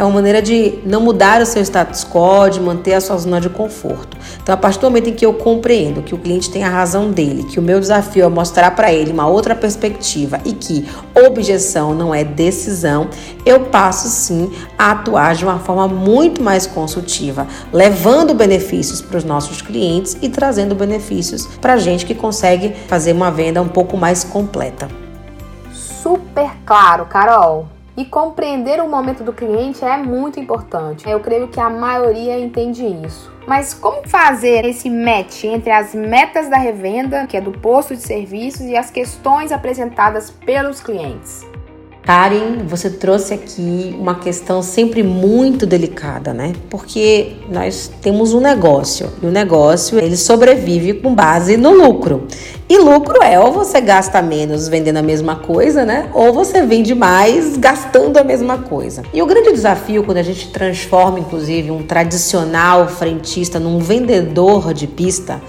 É 0.00 0.02
uma 0.02 0.14
maneira 0.14 0.40
de 0.40 0.78
não 0.86 1.02
mudar 1.02 1.42
o 1.42 1.44
seu 1.44 1.60
status 1.60 2.06
quo, 2.06 2.48
de 2.48 2.58
manter 2.58 2.94
a 2.94 3.02
sua 3.02 3.18
zona 3.18 3.38
de 3.38 3.50
conforto. 3.50 4.16
Então, 4.42 4.54
a 4.54 4.56
partir 4.56 4.78
do 4.78 4.84
momento 4.84 5.10
em 5.10 5.12
que 5.12 5.26
eu 5.26 5.34
compreendo 5.34 6.00
que 6.00 6.14
o 6.14 6.18
cliente 6.18 6.50
tem 6.50 6.64
a 6.64 6.70
razão 6.70 7.10
dele, 7.10 7.42
que 7.42 7.58
o 7.58 7.62
meu 7.62 7.78
desafio 7.78 8.24
é 8.24 8.28
mostrar 8.30 8.70
para 8.70 8.90
ele 8.90 9.12
uma 9.12 9.26
outra 9.26 9.54
perspectiva 9.54 10.40
e 10.42 10.54
que 10.54 10.88
objeção 11.14 11.92
não 11.94 12.14
é 12.14 12.24
decisão, 12.24 13.10
eu 13.44 13.60
passo 13.66 14.08
sim 14.08 14.50
a 14.78 14.92
atuar 14.92 15.34
de 15.34 15.44
uma 15.44 15.58
forma 15.58 15.86
muito 15.86 16.42
mais 16.42 16.66
consultiva, 16.66 17.46
levando 17.70 18.32
benefícios 18.32 19.02
para 19.02 19.18
os 19.18 19.24
nossos 19.24 19.60
clientes 19.60 20.16
e 20.22 20.30
trazendo 20.30 20.74
benefícios 20.74 21.44
para 21.60 21.74
a 21.74 21.76
gente 21.76 22.06
que 22.06 22.14
consegue 22.14 22.72
fazer 22.88 23.12
uma 23.12 23.30
venda 23.30 23.60
um 23.60 23.68
pouco 23.68 23.98
mais 23.98 24.24
completa. 24.24 24.88
Super 25.74 26.52
claro, 26.64 27.04
Carol. 27.04 27.79
E 28.00 28.06
compreender 28.06 28.80
o 28.80 28.88
momento 28.88 29.22
do 29.22 29.30
cliente 29.30 29.84
é 29.84 29.98
muito 29.98 30.40
importante. 30.40 31.06
Eu 31.06 31.20
creio 31.20 31.48
que 31.48 31.60
a 31.60 31.68
maioria 31.68 32.38
entende 32.38 32.82
isso. 32.82 33.30
Mas 33.46 33.74
como 33.74 34.08
fazer 34.08 34.64
esse 34.64 34.88
match 34.88 35.44
entre 35.44 35.70
as 35.70 35.94
metas 35.94 36.48
da 36.48 36.56
revenda, 36.56 37.26
que 37.26 37.36
é 37.36 37.42
do 37.42 37.52
posto 37.52 37.94
de 37.94 38.00
serviços, 38.00 38.62
e 38.62 38.74
as 38.74 38.90
questões 38.90 39.52
apresentadas 39.52 40.30
pelos 40.30 40.80
clientes? 40.80 41.46
Karen, 42.02 42.64
você 42.66 42.88
trouxe 42.88 43.34
aqui 43.34 43.94
uma 43.98 44.16
questão 44.16 44.62
sempre 44.62 45.02
muito 45.02 45.66
delicada, 45.66 46.32
né? 46.32 46.54
Porque 46.68 47.36
nós 47.50 47.90
temos 48.00 48.32
um 48.32 48.40
negócio 48.40 49.10
e 49.22 49.26
o 49.26 49.30
negócio 49.30 49.98
ele 49.98 50.16
sobrevive 50.16 50.94
com 50.94 51.14
base 51.14 51.56
no 51.56 51.70
lucro. 51.70 52.26
E 52.68 52.78
lucro 52.78 53.22
é 53.22 53.38
ou 53.38 53.52
você 53.52 53.80
gasta 53.80 54.22
menos 54.22 54.66
vendendo 54.66 54.96
a 54.96 55.02
mesma 55.02 55.36
coisa, 55.36 55.84
né? 55.84 56.08
Ou 56.14 56.32
você 56.32 56.62
vende 56.62 56.94
mais 56.94 57.56
gastando 57.56 58.16
a 58.16 58.24
mesma 58.24 58.58
coisa. 58.58 59.02
E 59.12 59.20
o 59.20 59.26
grande 59.26 59.52
desafio 59.52 60.02
quando 60.02 60.18
a 60.18 60.22
gente 60.22 60.48
transforma, 60.48 61.20
inclusive, 61.20 61.70
um 61.70 61.82
tradicional 61.82 62.88
frentista 62.88 63.60
num 63.60 63.78
vendedor 63.78 64.72
de 64.72 64.86
pista 64.86 65.40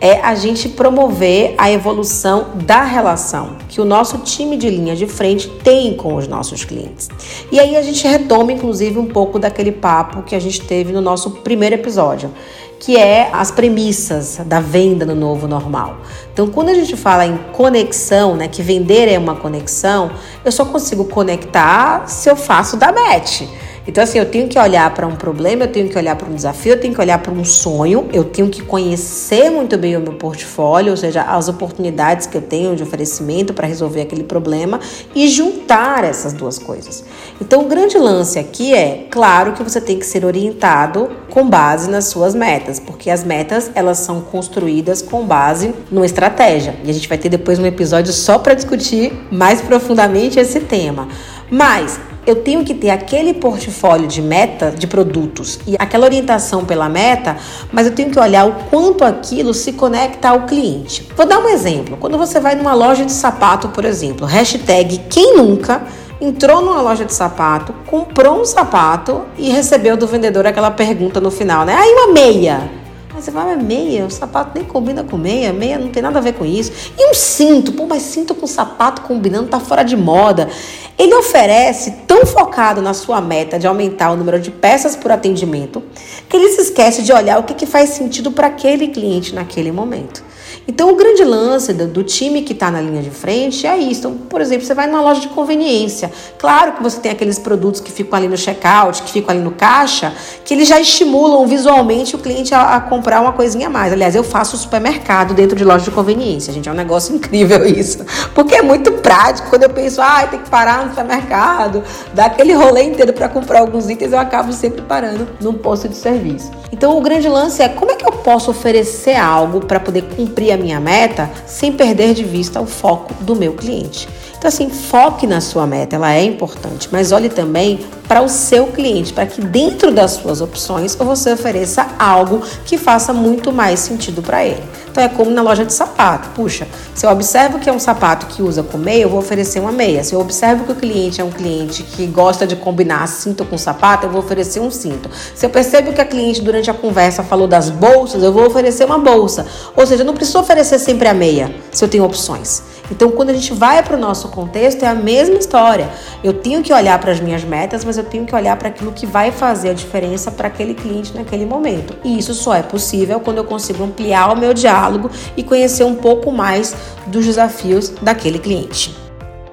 é 0.00 0.20
a 0.20 0.34
gente 0.34 0.68
promover 0.68 1.54
a 1.56 1.70
evolução 1.70 2.48
da 2.54 2.82
relação 2.82 3.56
que 3.68 3.80
o 3.80 3.84
nosso 3.84 4.18
time 4.18 4.56
de 4.56 4.68
linha 4.68 4.94
de 4.94 5.06
frente 5.06 5.48
tem 5.48 5.94
com 5.94 6.14
os 6.14 6.28
nossos 6.28 6.64
clientes. 6.64 7.08
E 7.50 7.58
aí 7.58 7.76
a 7.76 7.82
gente 7.82 8.06
retoma, 8.06 8.52
inclusive, 8.52 8.98
um 8.98 9.06
pouco 9.06 9.38
daquele 9.38 9.72
papo 9.72 10.22
que 10.22 10.34
a 10.34 10.40
gente 10.40 10.60
teve 10.62 10.92
no 10.92 11.00
nosso 11.00 11.30
primeiro 11.30 11.74
episódio, 11.74 12.30
que 12.78 12.96
é 12.96 13.30
as 13.32 13.50
premissas 13.50 14.38
da 14.44 14.60
venda 14.60 15.06
no 15.06 15.14
novo 15.14 15.48
normal. 15.48 15.98
Então, 16.32 16.46
quando 16.48 16.68
a 16.68 16.74
gente 16.74 16.94
fala 16.94 17.26
em 17.26 17.38
conexão, 17.52 18.36
né, 18.36 18.48
que 18.48 18.62
vender 18.62 19.08
é 19.08 19.18
uma 19.18 19.34
conexão, 19.34 20.10
eu 20.44 20.52
só 20.52 20.64
consigo 20.64 21.06
conectar 21.06 22.06
se 22.06 22.28
eu 22.28 22.36
faço 22.36 22.76
da 22.76 22.92
match. 22.92 23.42
Então, 23.86 24.02
assim, 24.02 24.18
eu 24.18 24.26
tenho 24.26 24.48
que 24.48 24.58
olhar 24.58 24.92
para 24.92 25.06
um 25.06 25.14
problema, 25.14 25.64
eu 25.64 25.68
tenho 25.68 25.88
que 25.88 25.96
olhar 25.96 26.16
para 26.16 26.28
um 26.28 26.34
desafio, 26.34 26.72
eu 26.72 26.80
tenho 26.80 26.92
que 26.92 27.00
olhar 27.00 27.18
para 27.18 27.32
um 27.32 27.44
sonho, 27.44 28.08
eu 28.12 28.24
tenho 28.24 28.48
que 28.48 28.62
conhecer 28.62 29.48
muito 29.50 29.78
bem 29.78 29.96
o 29.96 30.00
meu 30.00 30.14
portfólio, 30.14 30.90
ou 30.90 30.96
seja, 30.96 31.22
as 31.22 31.48
oportunidades 31.48 32.26
que 32.26 32.36
eu 32.36 32.42
tenho 32.42 32.74
de 32.74 32.82
oferecimento 32.82 33.54
para 33.54 33.66
resolver 33.66 34.00
aquele 34.00 34.24
problema 34.24 34.80
e 35.14 35.28
juntar 35.28 36.04
essas 36.04 36.32
duas 36.32 36.58
coisas. 36.58 37.04
Então, 37.40 37.62
o 37.62 37.68
grande 37.68 37.96
lance 37.96 38.38
aqui 38.38 38.74
é, 38.74 39.06
claro 39.10 39.52
que 39.52 39.62
você 39.62 39.80
tem 39.80 39.98
que 39.98 40.06
ser 40.06 40.24
orientado 40.24 41.08
com 41.30 41.48
base 41.48 41.88
nas 41.88 42.06
suas 42.06 42.34
metas, 42.34 42.80
porque 42.80 43.10
as 43.10 43.22
metas 43.22 43.70
elas 43.74 43.98
são 43.98 44.20
construídas 44.20 45.00
com 45.02 45.24
base 45.24 45.72
numa 45.90 46.06
estratégia. 46.06 46.74
E 46.84 46.90
a 46.90 46.92
gente 46.92 47.08
vai 47.08 47.18
ter 47.18 47.28
depois 47.28 47.58
um 47.58 47.66
episódio 47.66 48.12
só 48.12 48.38
para 48.38 48.54
discutir 48.54 49.12
mais 49.30 49.60
profundamente 49.60 50.40
esse 50.40 50.60
tema. 50.60 51.08
Mas 51.50 52.00
eu 52.26 52.36
tenho 52.36 52.64
que 52.64 52.74
ter 52.74 52.90
aquele 52.90 53.32
portfólio 53.34 54.08
de 54.08 54.20
meta 54.20 54.70
de 54.70 54.86
produtos 54.86 55.60
e 55.66 55.76
aquela 55.78 56.04
orientação 56.04 56.64
pela 56.64 56.88
meta, 56.88 57.36
mas 57.72 57.86
eu 57.86 57.94
tenho 57.94 58.10
que 58.10 58.18
olhar 58.18 58.46
o 58.46 58.52
quanto 58.70 59.04
aquilo 59.04 59.54
se 59.54 59.72
conecta 59.72 60.30
ao 60.30 60.42
cliente. 60.42 61.08
Vou 61.16 61.26
dar 61.26 61.38
um 61.38 61.48
exemplo. 61.48 61.96
Quando 61.96 62.18
você 62.18 62.40
vai 62.40 62.54
numa 62.54 62.74
loja 62.74 63.04
de 63.04 63.12
sapato, 63.12 63.68
por 63.68 63.84
exemplo, 63.84 64.26
hashtag 64.26 64.98
quem 65.08 65.36
nunca 65.36 65.82
entrou 66.20 66.62
numa 66.62 66.80
loja 66.80 67.04
de 67.04 67.14
sapato, 67.14 67.74
comprou 67.86 68.40
um 68.40 68.44
sapato 68.44 69.22
e 69.36 69.50
recebeu 69.50 69.96
do 69.96 70.06
vendedor 70.06 70.46
aquela 70.46 70.70
pergunta 70.70 71.20
no 71.20 71.30
final, 71.30 71.64
né? 71.64 71.74
Aí 71.74 71.90
uma 71.90 72.12
meia. 72.12 72.75
Aí 73.16 73.22
você 73.22 73.32
fala, 73.32 73.56
mas 73.56 73.64
meia, 73.64 74.04
o 74.04 74.10
sapato 74.10 74.50
nem 74.54 74.62
combina 74.62 75.02
com 75.02 75.16
meia, 75.16 75.50
meia 75.50 75.78
não 75.78 75.88
tem 75.88 76.02
nada 76.02 76.18
a 76.18 76.20
ver 76.20 76.34
com 76.34 76.44
isso. 76.44 76.70
E 76.98 77.10
um 77.10 77.14
cinto, 77.14 77.72
pô, 77.72 77.86
mas 77.86 78.02
cinto 78.02 78.34
com 78.34 78.46
sapato 78.46 79.00
combinando 79.00 79.48
tá 79.48 79.58
fora 79.58 79.82
de 79.82 79.96
moda. 79.96 80.50
Ele 80.98 81.14
oferece 81.14 81.92
tão 82.06 82.26
focado 82.26 82.82
na 82.82 82.92
sua 82.92 83.22
meta 83.22 83.58
de 83.58 83.66
aumentar 83.66 84.10
o 84.10 84.16
número 84.16 84.38
de 84.38 84.50
peças 84.50 84.94
por 84.94 85.10
atendimento, 85.10 85.82
que 86.28 86.36
ele 86.36 86.50
se 86.50 86.60
esquece 86.60 87.02
de 87.02 87.10
olhar 87.10 87.38
o 87.38 87.44
que, 87.44 87.54
que 87.54 87.64
faz 87.64 87.88
sentido 87.88 88.30
para 88.30 88.48
aquele 88.48 88.88
cliente 88.88 89.34
naquele 89.34 89.72
momento. 89.72 90.22
Então, 90.68 90.90
o 90.90 90.96
grande 90.96 91.22
lance 91.22 91.72
do, 91.72 91.86
do 91.86 92.02
time 92.02 92.42
que 92.42 92.52
está 92.52 92.70
na 92.70 92.80
linha 92.80 93.00
de 93.00 93.10
frente 93.10 93.66
é 93.66 93.78
isso. 93.78 94.00
Então, 94.00 94.14
por 94.14 94.40
exemplo, 94.40 94.66
você 94.66 94.74
vai 94.74 94.86
numa 94.88 95.00
loja 95.00 95.20
de 95.20 95.28
conveniência. 95.28 96.10
Claro 96.38 96.72
que 96.72 96.82
você 96.82 96.98
tem 96.98 97.12
aqueles 97.12 97.38
produtos 97.38 97.80
que 97.80 97.92
ficam 97.92 98.18
ali 98.18 98.26
no 98.26 98.36
checkout, 98.36 99.02
que 99.02 99.10
ficam 99.10 99.30
ali 99.34 99.44
no 99.44 99.52
caixa, 99.52 100.12
que 100.44 100.54
eles 100.54 100.68
já 100.68 100.80
estimulam 100.80 101.46
visualmente 101.46 102.16
o 102.16 102.18
cliente 102.18 102.52
a, 102.52 102.76
a 102.76 102.80
comprar 102.80 103.20
uma 103.20 103.32
coisinha 103.32 103.68
a 103.68 103.70
mais. 103.70 103.92
Aliás, 103.92 104.16
eu 104.16 104.24
faço 104.24 104.56
supermercado 104.56 105.34
dentro 105.34 105.56
de 105.56 105.64
loja 105.64 105.84
de 105.84 105.90
conveniência, 105.92 106.52
gente. 106.52 106.68
É 106.68 106.72
um 106.72 106.74
negócio 106.74 107.14
incrível 107.16 107.64
isso. 107.64 108.04
Porque 108.34 108.56
é 108.56 108.62
muito 108.62 108.90
prático. 108.92 109.48
Quando 109.48 109.62
eu 109.62 109.70
penso, 109.70 110.02
ah, 110.02 110.26
tem 110.28 110.40
que 110.40 110.50
parar 110.50 110.84
no 110.84 110.90
supermercado, 110.90 111.84
dar 112.12 112.26
aquele 112.26 112.52
rolê 112.54 112.82
inteiro 112.82 113.12
para 113.12 113.28
comprar 113.28 113.60
alguns 113.60 113.88
itens, 113.88 114.12
eu 114.12 114.18
acabo 114.18 114.52
sempre 114.52 114.82
parando 114.82 115.28
num 115.40 115.54
posto 115.54 115.88
de 115.88 115.96
serviço. 115.96 116.50
Então, 116.72 116.98
o 116.98 117.00
grande 117.00 117.28
lance 117.28 117.62
é 117.62 117.68
como 117.68 117.92
é 117.92 117.94
que 117.94 118.04
eu 118.04 118.12
posso 118.12 118.50
oferecer 118.50 119.14
algo 119.14 119.60
para 119.60 119.78
poder 119.78 120.02
cumprir 120.16 120.52
a 120.52 120.55
minha 120.56 120.80
meta 120.80 121.30
sem 121.46 121.72
perder 121.72 122.14
de 122.14 122.24
vista 122.24 122.60
o 122.60 122.66
foco 122.66 123.12
do 123.22 123.34
meu 123.34 123.52
cliente. 123.54 124.08
Então, 124.38 124.48
assim, 124.48 124.68
foque 124.68 125.26
na 125.26 125.40
sua 125.40 125.66
meta, 125.66 125.96
ela 125.96 126.12
é 126.12 126.22
importante, 126.22 126.88
mas 126.92 127.10
olhe 127.10 127.28
também 127.28 127.80
para 128.06 128.20
o 128.20 128.28
seu 128.28 128.66
cliente, 128.68 129.12
para 129.12 129.26
que 129.26 129.40
dentro 129.40 129.90
das 129.90 130.12
suas 130.12 130.40
opções 130.40 130.94
você 130.94 131.32
ofereça 131.32 131.86
algo 131.98 132.42
que 132.64 132.78
faça 132.78 133.12
muito 133.12 133.52
mais 133.52 133.80
sentido 133.80 134.22
para 134.22 134.44
ele. 134.44 134.62
Então, 134.88 135.02
é 135.02 135.08
como 135.08 135.30
na 135.30 135.42
loja 135.42 135.64
de 135.64 135.72
sapato. 135.72 136.30
Puxa, 136.30 136.66
se 136.94 137.04
eu 137.04 137.10
observo 137.10 137.58
que 137.58 137.68
é 137.68 137.72
um 137.72 137.78
sapato 137.78 138.26
que 138.26 138.42
usa 138.42 138.62
com 138.62 138.78
meia, 138.78 139.02
eu 139.02 139.10
vou 139.10 139.18
oferecer 139.18 139.60
uma 139.60 139.72
meia. 139.72 140.02
Se 140.02 140.14
eu 140.14 140.20
observo 140.20 140.64
que 140.64 140.72
o 140.72 140.74
cliente 140.74 141.20
é 141.20 141.24
um 141.24 141.30
cliente 141.30 141.82
que 141.82 142.06
gosta 142.06 142.46
de 142.46 142.56
combinar 142.56 143.06
cinto 143.06 143.44
com 143.44 143.58
sapato, 143.58 144.06
eu 144.06 144.10
vou 144.10 144.20
oferecer 144.20 144.60
um 144.60 144.70
cinto. 144.70 145.10
Se 145.34 145.44
eu 145.44 145.50
percebo 145.50 145.92
que 145.92 146.00
a 146.00 146.04
cliente 146.04 146.40
durante 146.40 146.70
a 146.70 146.74
conversa 146.74 147.22
falou 147.22 147.46
das 147.46 147.68
bolsas, 147.68 148.22
eu 148.22 148.32
vou 148.32 148.46
oferecer 148.46 148.86
uma 148.86 148.98
bolsa. 148.98 149.46
Ou 149.76 149.86
seja, 149.86 150.02
eu 150.02 150.06
não 150.06 150.14
preciso 150.14 150.38
oferecer 150.38 150.78
sempre 150.78 151.08
a 151.08 151.14
meia, 151.14 151.54
se 151.70 151.84
eu 151.84 151.88
tenho 151.88 152.04
opções. 152.04 152.62
Então, 152.90 153.10
quando 153.10 153.30
a 153.30 153.32
gente 153.32 153.52
vai 153.52 153.82
para 153.82 153.96
o 153.96 154.00
nosso 154.00 154.28
contexto, 154.28 154.84
é 154.84 154.88
a 154.88 154.94
mesma 154.94 155.36
história. 155.36 155.88
Eu 156.22 156.32
tenho 156.32 156.62
que 156.62 156.72
olhar 156.72 156.98
para 156.98 157.12
as 157.12 157.20
minhas 157.20 157.42
metas, 157.44 157.84
mas 157.84 157.98
eu 157.98 158.04
tenho 158.04 158.24
que 158.24 158.34
olhar 158.34 158.56
para 158.56 158.68
aquilo 158.68 158.92
que 158.92 159.06
vai 159.06 159.30
fazer 159.30 159.70
a 159.70 159.74
diferença 159.74 160.30
para 160.30 160.48
aquele 160.48 160.74
cliente 160.74 161.14
naquele 161.14 161.44
momento. 161.46 161.96
E 162.04 162.18
isso 162.18 162.34
só 162.34 162.54
é 162.54 162.62
possível 162.62 163.20
quando 163.20 163.38
eu 163.38 163.44
consigo 163.44 163.82
ampliar 163.82 164.32
o 164.32 164.36
meu 164.36 164.54
diálogo 164.54 165.10
e 165.36 165.42
conhecer 165.42 165.84
um 165.84 165.96
pouco 165.96 166.30
mais 166.30 166.74
dos 167.06 167.24
desafios 167.24 167.90
daquele 168.00 168.38
cliente. 168.38 168.96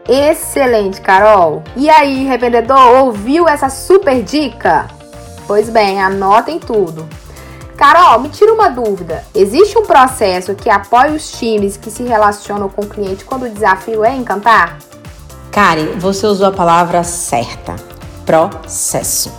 Excelente, 0.07 0.99
Carol! 0.99 1.63
E 1.77 1.89
aí, 1.89 2.25
revendedor, 2.25 3.03
ouviu 3.03 3.47
essa 3.47 3.69
super 3.69 4.21
dica? 4.21 4.87
Pois 5.47 5.69
bem, 5.69 6.01
anotem 6.01 6.59
tudo. 6.59 7.07
Carol, 7.77 8.19
me 8.19 8.29
tira 8.29 8.53
uma 8.53 8.69
dúvida. 8.69 9.23
Existe 9.33 9.77
um 9.77 9.85
processo 9.85 10.53
que 10.55 10.69
apoia 10.69 11.11
os 11.11 11.31
times 11.31 11.75
que 11.75 11.89
se 11.89 12.03
relacionam 12.03 12.69
com 12.69 12.83
o 12.83 12.87
cliente 12.87 13.25
quando 13.25 13.43
o 13.43 13.49
desafio 13.49 14.03
é 14.03 14.15
encantar? 14.15 14.77
Karen, 15.51 15.97
você 15.97 16.25
usou 16.25 16.47
a 16.47 16.51
palavra 16.51 17.03
certa: 17.03 17.75
processo. 18.25 19.31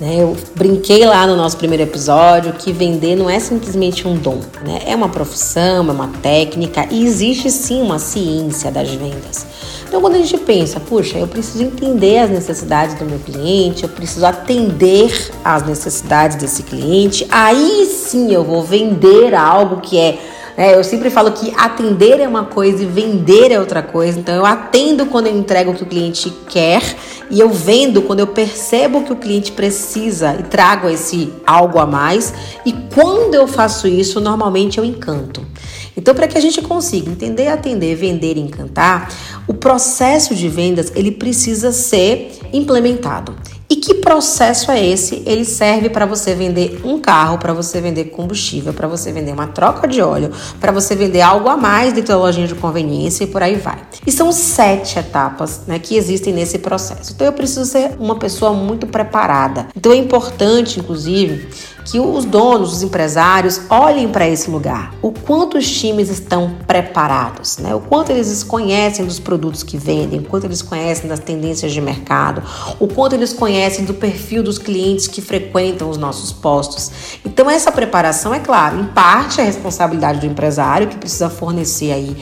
Né? 0.00 0.16
Eu 0.20 0.36
brinquei 0.56 1.06
lá 1.06 1.26
no 1.26 1.36
nosso 1.36 1.56
primeiro 1.56 1.84
episódio 1.84 2.52
que 2.54 2.72
vender 2.72 3.14
não 3.14 3.30
é 3.30 3.38
simplesmente 3.38 4.08
um 4.08 4.16
dom, 4.16 4.40
né? 4.64 4.80
é 4.84 4.96
uma 4.96 5.08
profissão, 5.08 5.88
é 5.88 5.92
uma 5.92 6.08
técnica 6.20 6.86
e 6.90 7.04
existe 7.04 7.50
sim 7.50 7.80
uma 7.80 7.98
ciência 7.98 8.70
das 8.70 8.90
vendas. 8.90 9.46
Então, 9.92 10.00
quando 10.00 10.14
a 10.14 10.18
gente 10.20 10.38
pensa, 10.38 10.80
puxa, 10.80 11.18
eu 11.18 11.28
preciso 11.28 11.64
entender 11.64 12.16
as 12.16 12.30
necessidades 12.30 12.94
do 12.94 13.04
meu 13.04 13.18
cliente, 13.18 13.82
eu 13.82 13.90
preciso 13.90 14.24
atender 14.24 15.30
às 15.44 15.66
necessidades 15.66 16.38
desse 16.38 16.62
cliente, 16.62 17.26
aí 17.30 17.84
sim 17.84 18.32
eu 18.32 18.42
vou 18.42 18.62
vender 18.62 19.34
algo 19.34 19.82
que 19.82 19.98
é 19.98 20.18
é, 20.56 20.76
eu 20.76 20.84
sempre 20.84 21.08
falo 21.08 21.32
que 21.32 21.52
atender 21.56 22.20
é 22.20 22.28
uma 22.28 22.44
coisa 22.44 22.82
e 22.82 22.86
vender 22.86 23.50
é 23.50 23.58
outra 23.58 23.82
coisa. 23.82 24.18
Então, 24.18 24.34
eu 24.34 24.44
atendo 24.44 25.06
quando 25.06 25.26
eu 25.26 25.36
entrego 25.36 25.70
o 25.70 25.74
que 25.74 25.82
o 25.82 25.86
cliente 25.86 26.30
quer 26.48 26.82
e 27.30 27.40
eu 27.40 27.48
vendo 27.48 28.02
quando 28.02 28.20
eu 28.20 28.26
percebo 28.26 29.02
que 29.02 29.12
o 29.12 29.16
cliente 29.16 29.50
precisa 29.52 30.36
e 30.38 30.42
trago 30.42 30.90
esse 30.90 31.32
algo 31.46 31.78
a 31.78 31.86
mais. 31.86 32.34
E 32.66 32.72
quando 32.94 33.34
eu 33.34 33.46
faço 33.46 33.88
isso, 33.88 34.20
normalmente 34.20 34.76
eu 34.76 34.84
encanto. 34.84 35.51
Então, 35.96 36.14
para 36.14 36.26
que 36.26 36.38
a 36.38 36.40
gente 36.40 36.62
consiga 36.62 37.10
entender, 37.10 37.48
atender, 37.48 37.94
vender 37.94 38.36
e 38.36 38.40
encantar, 38.40 39.12
o 39.46 39.54
processo 39.54 40.34
de 40.34 40.48
vendas 40.48 40.92
ele 40.94 41.10
precisa 41.10 41.72
ser 41.72 42.38
implementado. 42.52 43.34
E 43.72 43.76
que 43.76 43.94
processo 43.94 44.70
é 44.70 44.86
esse? 44.86 45.22
Ele 45.24 45.46
serve 45.46 45.88
para 45.88 46.04
você 46.04 46.34
vender 46.34 46.82
um 46.84 47.00
carro, 47.00 47.38
para 47.38 47.54
você 47.54 47.80
vender 47.80 48.04
combustível, 48.10 48.74
para 48.74 48.86
você 48.86 49.10
vender 49.10 49.32
uma 49.32 49.46
troca 49.46 49.88
de 49.88 50.02
óleo, 50.02 50.30
para 50.60 50.70
você 50.70 50.94
vender 50.94 51.22
algo 51.22 51.48
a 51.48 51.56
mais 51.56 51.94
dentro 51.94 52.08
da 52.08 52.18
lojinha 52.18 52.46
de 52.46 52.54
conveniência 52.54 53.24
e 53.24 53.26
por 53.26 53.42
aí 53.42 53.56
vai. 53.56 53.78
E 54.06 54.12
são 54.12 54.30
sete 54.30 54.98
etapas 54.98 55.62
né, 55.66 55.78
que 55.78 55.96
existem 55.96 56.34
nesse 56.34 56.58
processo. 56.58 57.12
Então 57.14 57.26
eu 57.26 57.32
preciso 57.32 57.64
ser 57.64 57.92
uma 57.98 58.16
pessoa 58.16 58.52
muito 58.52 58.86
preparada. 58.86 59.68
Então 59.74 59.90
é 59.90 59.96
importante, 59.96 60.78
inclusive, 60.78 61.48
que 61.84 61.98
os 61.98 62.24
donos, 62.24 62.72
os 62.72 62.82
empresários 62.82 63.60
olhem 63.68 64.08
para 64.08 64.28
esse 64.28 64.50
lugar. 64.50 64.94
O 65.02 65.12
quanto 65.12 65.58
os 65.58 65.70
times 65.70 66.08
estão 66.08 66.56
preparados, 66.66 67.58
né? 67.58 67.74
O 67.74 67.80
quanto 67.80 68.10
eles 68.10 68.42
conhecem 68.42 69.04
dos 69.04 69.18
produtos 69.18 69.62
que 69.62 69.76
vendem, 69.76 70.20
o 70.20 70.24
quanto 70.24 70.44
eles 70.44 70.62
conhecem 70.62 71.08
das 71.08 71.20
tendências 71.20 71.72
de 71.72 71.80
mercado, 71.80 72.42
o 72.78 72.86
quanto 72.86 73.14
eles 73.14 73.32
conhecem 73.32 73.84
do 73.84 73.94
perfil 73.94 74.42
dos 74.42 74.58
clientes 74.58 75.08
que 75.08 75.20
frequentam 75.20 75.90
os 75.90 75.96
nossos 75.96 76.32
postos. 76.32 76.90
Então 77.24 77.50
essa 77.50 77.72
preparação 77.72 78.32
é 78.32 78.38
claro, 78.38 78.78
em 78.78 78.84
parte 78.84 79.40
é 79.40 79.44
responsabilidade 79.44 80.20
do 80.20 80.26
empresário 80.26 80.88
que 80.88 80.96
precisa 80.96 81.28
fornecer 81.28 81.92
aí 81.92 82.16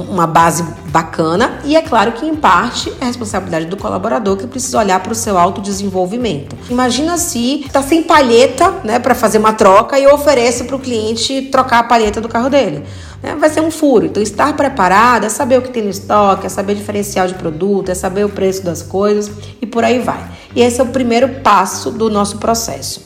uma 0.00 0.26
base 0.26 0.62
bacana 0.90 1.60
e 1.64 1.76
é 1.76 1.82
claro 1.82 2.12
que 2.12 2.26
em 2.26 2.34
parte 2.34 2.92
é 3.00 3.04
responsabilidade 3.04 3.66
do 3.66 3.76
colaborador 3.76 4.36
que 4.36 4.46
precisa 4.46 4.78
olhar 4.78 5.00
para 5.00 5.12
o 5.12 5.14
seu 5.14 5.38
autodesenvolvimento. 5.38 6.56
Imagina 6.70 7.16
se 7.18 7.64
está 7.66 7.82
sem 7.82 8.02
palheta, 8.02 8.70
né, 8.84 8.98
para 8.98 9.14
fazer 9.14 9.38
uma 9.38 9.52
troca 9.52 9.98
e 9.98 10.06
oferece 10.06 10.64
para 10.64 10.76
o 10.76 10.78
cliente 10.78 11.42
trocar 11.52 11.80
a 11.80 11.82
palheta 11.82 12.20
do 12.20 12.28
carro 12.28 12.48
dele. 12.48 12.84
Né? 13.22 13.34
Vai 13.38 13.50
ser 13.50 13.60
um 13.60 13.70
furo. 13.70 14.06
Então 14.06 14.22
estar 14.22 14.54
preparado 14.54 15.24
é 15.24 15.28
saber 15.28 15.58
o 15.58 15.62
que 15.62 15.70
tem 15.70 15.82
no 15.82 15.90
estoque, 15.90 16.46
é 16.46 16.48
saber 16.48 16.74
diferencial 16.74 17.26
de 17.26 17.34
produto, 17.34 17.90
é 17.90 17.94
saber 17.94 18.24
o 18.24 18.28
preço 18.28 18.64
das 18.64 18.82
coisas 18.82 19.30
e 19.60 19.66
por 19.66 19.84
aí 19.84 19.98
vai. 19.98 20.24
E 20.54 20.60
esse 20.62 20.80
é 20.80 20.84
o 20.84 20.88
primeiro 20.88 21.40
passo 21.40 21.90
do 21.90 22.08
nosso 22.08 22.38
processo. 22.38 23.05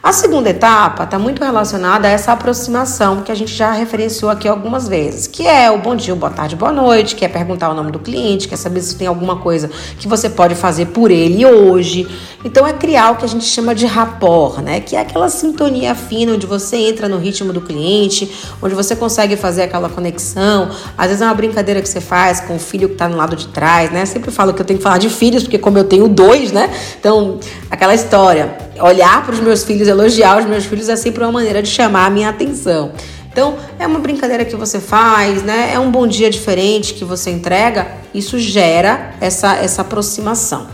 A 0.00 0.12
segunda 0.12 0.48
etapa 0.48 1.02
está 1.02 1.18
muito 1.18 1.42
relacionada 1.42 2.06
a 2.06 2.10
essa 2.12 2.30
aproximação 2.30 3.22
que 3.22 3.32
a 3.32 3.34
gente 3.34 3.52
já 3.52 3.72
referenciou 3.72 4.30
aqui 4.30 4.46
algumas 4.46 4.86
vezes, 4.86 5.26
que 5.26 5.44
é 5.44 5.68
o 5.72 5.78
bom 5.78 5.96
dia, 5.96 6.14
boa 6.14 6.30
tarde, 6.30 6.54
boa 6.54 6.70
noite, 6.70 7.16
que 7.16 7.24
é 7.24 7.28
perguntar 7.28 7.68
o 7.68 7.74
nome 7.74 7.90
do 7.90 7.98
cliente, 7.98 8.46
quer 8.46 8.56
saber 8.56 8.80
se 8.80 8.94
tem 8.94 9.08
alguma 9.08 9.38
coisa 9.38 9.68
que 9.98 10.06
você 10.06 10.30
pode 10.30 10.54
fazer 10.54 10.86
por 10.86 11.10
ele 11.10 11.44
hoje. 11.44 12.06
Então 12.44 12.64
é 12.64 12.72
criar 12.72 13.10
o 13.10 13.16
que 13.16 13.24
a 13.24 13.28
gente 13.28 13.44
chama 13.44 13.74
de 13.74 13.86
rapport, 13.86 14.60
né? 14.60 14.78
Que 14.78 14.94
é 14.94 15.00
aquela 15.00 15.28
sintonia 15.28 15.96
fina 15.96 16.32
onde 16.32 16.46
você 16.46 16.76
entra 16.76 17.08
no 17.08 17.18
ritmo 17.18 17.52
do 17.52 17.60
cliente, 17.60 18.32
onde 18.62 18.76
você 18.76 18.94
consegue 18.94 19.36
fazer 19.36 19.62
aquela 19.62 19.88
conexão. 19.88 20.70
Às 20.96 21.08
vezes 21.08 21.22
é 21.22 21.24
uma 21.24 21.34
brincadeira 21.34 21.82
que 21.82 21.88
você 21.88 22.00
faz 22.00 22.40
com 22.40 22.54
o 22.54 22.58
filho 22.60 22.86
que 22.86 22.94
está 22.94 23.08
no 23.08 23.16
lado 23.16 23.34
de 23.34 23.48
trás, 23.48 23.90
né? 23.90 24.06
sempre 24.06 24.30
falo 24.30 24.54
que 24.54 24.62
eu 24.62 24.64
tenho 24.64 24.78
que 24.78 24.82
falar 24.84 24.98
de 24.98 25.10
filhos, 25.10 25.42
porque 25.42 25.58
como 25.58 25.76
eu 25.76 25.84
tenho 25.84 26.06
dois, 26.06 26.52
né? 26.52 26.70
Então, 27.00 27.40
aquela 27.68 27.94
história, 27.94 28.67
olhar 28.80 29.24
para 29.24 29.34
os 29.34 29.40
meus 29.40 29.64
filhos 29.64 29.88
elogiar 29.88 30.38
os 30.38 30.46
meus 30.46 30.64
filhos 30.64 30.88
é 30.88 30.96
sempre 30.96 31.22
uma 31.24 31.32
maneira 31.32 31.62
de 31.62 31.68
chamar 31.68 32.06
a 32.06 32.10
minha 32.10 32.28
atenção. 32.28 32.92
Então, 33.30 33.56
é 33.78 33.86
uma 33.86 34.00
brincadeira 34.00 34.44
que 34.44 34.56
você 34.56 34.80
faz, 34.80 35.42
né? 35.42 35.70
É 35.72 35.78
um 35.78 35.90
bom 35.90 36.06
dia 36.06 36.28
diferente 36.28 36.94
que 36.94 37.04
você 37.04 37.30
entrega, 37.30 37.86
isso 38.12 38.38
gera 38.38 39.14
essa, 39.20 39.54
essa 39.56 39.82
aproximação. 39.82 40.66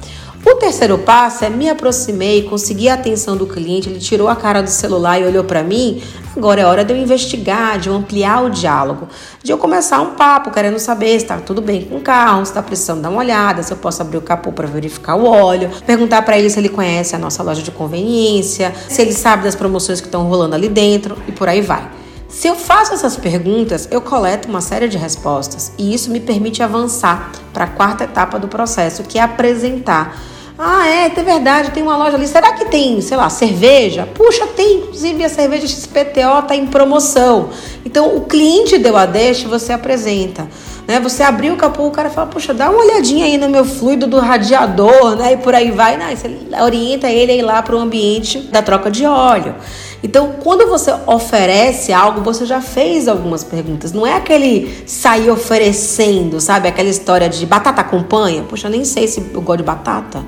O 0.46 0.54
terceiro 0.56 0.98
passo 0.98 1.44
é 1.44 1.50
me 1.50 1.68
aproximei, 1.68 2.42
consegui 2.42 2.88
a 2.88 2.94
atenção 2.94 3.36
do 3.36 3.46
cliente, 3.46 3.88
ele 3.88 3.98
tirou 3.98 4.28
a 4.28 4.36
cara 4.36 4.62
do 4.62 4.68
celular 4.70 5.20
e 5.20 5.24
olhou 5.24 5.44
para 5.44 5.62
mim. 5.62 6.02
Agora 6.36 6.60
é 6.60 6.64
hora 6.64 6.84
de 6.84 6.92
eu 6.92 6.96
investigar, 6.96 7.78
de 7.78 7.88
eu 7.88 7.94
ampliar 7.94 8.42
o 8.44 8.50
diálogo, 8.50 9.08
de 9.40 9.52
eu 9.52 9.58
começar 9.58 10.00
um 10.00 10.14
papo, 10.14 10.50
querendo 10.50 10.80
saber 10.80 11.10
se 11.10 11.16
está 11.18 11.38
tudo 11.38 11.62
bem 11.62 11.84
com 11.84 11.96
o 11.96 12.00
carro, 12.00 12.44
se 12.44 12.50
está 12.50 12.60
precisando 12.60 13.02
dar 13.02 13.10
uma 13.10 13.20
olhada, 13.20 13.62
se 13.62 13.72
eu 13.72 13.76
posso 13.76 14.02
abrir 14.02 14.16
o 14.16 14.22
capô 14.22 14.50
para 14.50 14.66
verificar 14.66 15.14
o 15.14 15.26
óleo, 15.26 15.70
perguntar 15.86 16.22
para 16.22 16.36
ele 16.36 16.50
se 16.50 16.58
ele 16.58 16.68
conhece 16.68 17.14
a 17.14 17.18
nossa 17.18 17.40
loja 17.42 17.62
de 17.62 17.70
conveniência, 17.70 18.74
se 18.88 19.00
ele 19.00 19.12
sabe 19.12 19.44
das 19.44 19.54
promoções 19.54 20.00
que 20.00 20.08
estão 20.08 20.24
rolando 20.24 20.56
ali 20.56 20.68
dentro 20.68 21.16
e 21.28 21.32
por 21.32 21.48
aí 21.48 21.60
vai. 21.60 21.88
Se 22.28 22.48
eu 22.48 22.56
faço 22.56 22.92
essas 22.92 23.16
perguntas, 23.16 23.86
eu 23.92 24.00
coleto 24.00 24.48
uma 24.48 24.60
série 24.60 24.88
de 24.88 24.98
respostas 24.98 25.72
e 25.78 25.94
isso 25.94 26.10
me 26.10 26.18
permite 26.18 26.64
avançar 26.64 27.30
para 27.52 27.64
a 27.64 27.68
quarta 27.68 28.02
etapa 28.02 28.40
do 28.40 28.48
processo, 28.48 29.04
que 29.04 29.20
é 29.20 29.22
apresentar 29.22 30.18
ah, 30.56 30.86
é, 30.86 31.06
é 31.06 31.22
verdade, 31.22 31.72
tem 31.72 31.82
uma 31.82 31.96
loja 31.96 32.16
ali. 32.16 32.28
Será 32.28 32.52
que 32.52 32.66
tem, 32.66 33.00
sei 33.00 33.16
lá, 33.16 33.28
cerveja? 33.28 34.08
Puxa, 34.14 34.46
tem. 34.46 34.78
Inclusive 34.78 35.24
a 35.24 35.28
cerveja 35.28 35.66
XPTO 35.66 36.38
está 36.40 36.54
em 36.54 36.66
promoção. 36.66 37.50
Então 37.84 38.16
o 38.16 38.20
cliente 38.20 38.78
deu 38.78 38.96
a 38.96 39.04
deixa, 39.04 39.48
você 39.48 39.72
apresenta. 39.72 40.46
Né? 40.86 41.00
Você 41.00 41.24
abriu 41.24 41.54
o 41.54 41.56
capô, 41.56 41.86
o 41.86 41.90
cara 41.90 42.08
fala, 42.08 42.28
puxa, 42.28 42.54
dá 42.54 42.70
uma 42.70 42.78
olhadinha 42.78 43.24
aí 43.24 43.36
no 43.36 43.48
meu 43.48 43.64
fluido 43.64 44.06
do 44.06 44.20
radiador, 44.20 45.16
né? 45.16 45.32
E 45.32 45.36
por 45.38 45.54
aí 45.56 45.72
vai. 45.72 45.96
Não, 45.96 46.14
você 46.14 46.30
orienta 46.62 47.08
ele 47.10 47.32
a 47.32 47.34
ir 47.34 47.42
lá 47.42 47.60
para 47.60 47.74
o 47.74 47.78
ambiente 47.80 48.38
da 48.38 48.62
troca 48.62 48.90
de 48.90 49.04
óleo. 49.04 49.56
Então, 50.04 50.34
quando 50.42 50.68
você 50.68 50.94
oferece 51.06 51.90
algo, 51.90 52.20
você 52.20 52.44
já 52.44 52.60
fez 52.60 53.08
algumas 53.08 53.42
perguntas. 53.42 53.90
Não 53.90 54.06
é 54.06 54.12
aquele 54.12 54.84
sair 54.86 55.30
oferecendo, 55.30 56.38
sabe? 56.42 56.68
Aquela 56.68 56.90
história 56.90 57.26
de 57.26 57.46
batata 57.46 57.80
acompanha. 57.80 58.42
Poxa, 58.42 58.66
eu 58.66 58.70
nem 58.70 58.84
sei 58.84 59.08
se 59.08 59.18
eu 59.32 59.40
gosto 59.40 59.60
de 59.60 59.64
batata. 59.64 60.22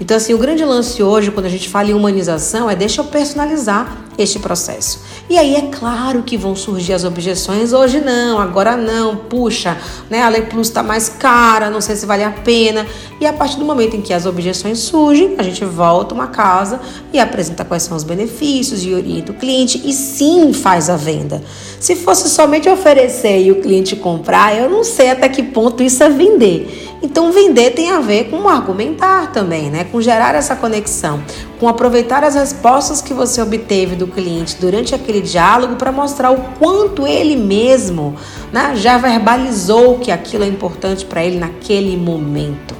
Então, 0.00 0.16
assim, 0.16 0.34
o 0.34 0.38
grande 0.38 0.64
lance 0.64 1.02
hoje, 1.02 1.30
quando 1.30 1.46
a 1.46 1.50
gente 1.50 1.68
fala 1.68 1.90
em 1.90 1.94
humanização, 1.94 2.68
é 2.68 2.74
deixa 2.74 3.00
eu 3.00 3.04
personalizar 3.04 4.04
este 4.18 4.38
processo. 4.38 5.00
E 5.28 5.38
aí 5.38 5.54
é 5.54 5.62
claro 5.62 6.22
que 6.22 6.36
vão 6.36 6.54
surgir 6.54 6.92
as 6.92 7.04
objeções, 7.04 7.72
hoje 7.72 8.00
não, 8.00 8.38
agora 8.38 8.76
não, 8.76 9.16
puxa, 9.16 9.76
né, 10.10 10.22
a 10.22 10.28
Lei 10.28 10.42
Plus 10.42 10.68
está 10.68 10.82
mais 10.82 11.08
cara, 11.08 11.70
não 11.70 11.80
sei 11.80 11.96
se 11.96 12.06
vale 12.06 12.22
a 12.22 12.30
pena. 12.30 12.86
E 13.20 13.26
a 13.26 13.32
partir 13.32 13.58
do 13.58 13.64
momento 13.64 13.96
em 13.96 14.00
que 14.00 14.12
as 14.12 14.26
objeções 14.26 14.78
surgem, 14.78 15.34
a 15.38 15.42
gente 15.42 15.64
volta 15.64 16.14
uma 16.14 16.28
casa 16.28 16.80
e 17.12 17.18
apresenta 17.18 17.64
quais 17.64 17.82
são 17.82 17.96
os 17.96 18.04
benefícios 18.04 18.84
e 18.84 18.92
orienta 18.92 19.32
o 19.32 19.34
cliente 19.34 19.80
e 19.84 19.92
sim 19.92 20.52
faz 20.52 20.90
a 20.90 20.96
venda. 20.96 21.42
Se 21.80 21.96
fosse 21.96 22.28
somente 22.28 22.68
oferecer 22.68 23.42
e 23.42 23.50
o 23.50 23.60
cliente 23.60 23.96
comprar, 23.96 24.56
eu 24.56 24.68
não 24.68 24.84
sei 24.84 25.10
até 25.10 25.28
que 25.28 25.42
ponto 25.42 25.82
isso 25.82 26.02
é 26.02 26.08
vender. 26.08 26.84
Então, 27.02 27.30
vender 27.32 27.72
tem 27.72 27.90
a 27.90 28.00
ver 28.00 28.30
com 28.30 28.48
argumentar 28.48 29.30
também, 29.30 29.70
né? 29.70 29.83
Com 29.90 30.00
gerar 30.00 30.34
essa 30.34 30.56
conexão, 30.56 31.22
com 31.58 31.68
aproveitar 31.68 32.24
as 32.24 32.34
respostas 32.34 33.00
que 33.00 33.14
você 33.14 33.40
obteve 33.40 33.96
do 33.96 34.06
cliente 34.06 34.56
durante 34.60 34.94
aquele 34.94 35.20
diálogo 35.20 35.76
para 35.76 35.92
mostrar 35.92 36.30
o 36.30 36.40
quanto 36.58 37.06
ele 37.06 37.36
mesmo 37.36 38.16
né, 38.52 38.72
já 38.76 38.98
verbalizou 38.98 39.98
que 39.98 40.10
aquilo 40.10 40.44
é 40.44 40.48
importante 40.48 41.04
para 41.04 41.24
ele 41.24 41.38
naquele 41.38 41.96
momento. 41.96 42.74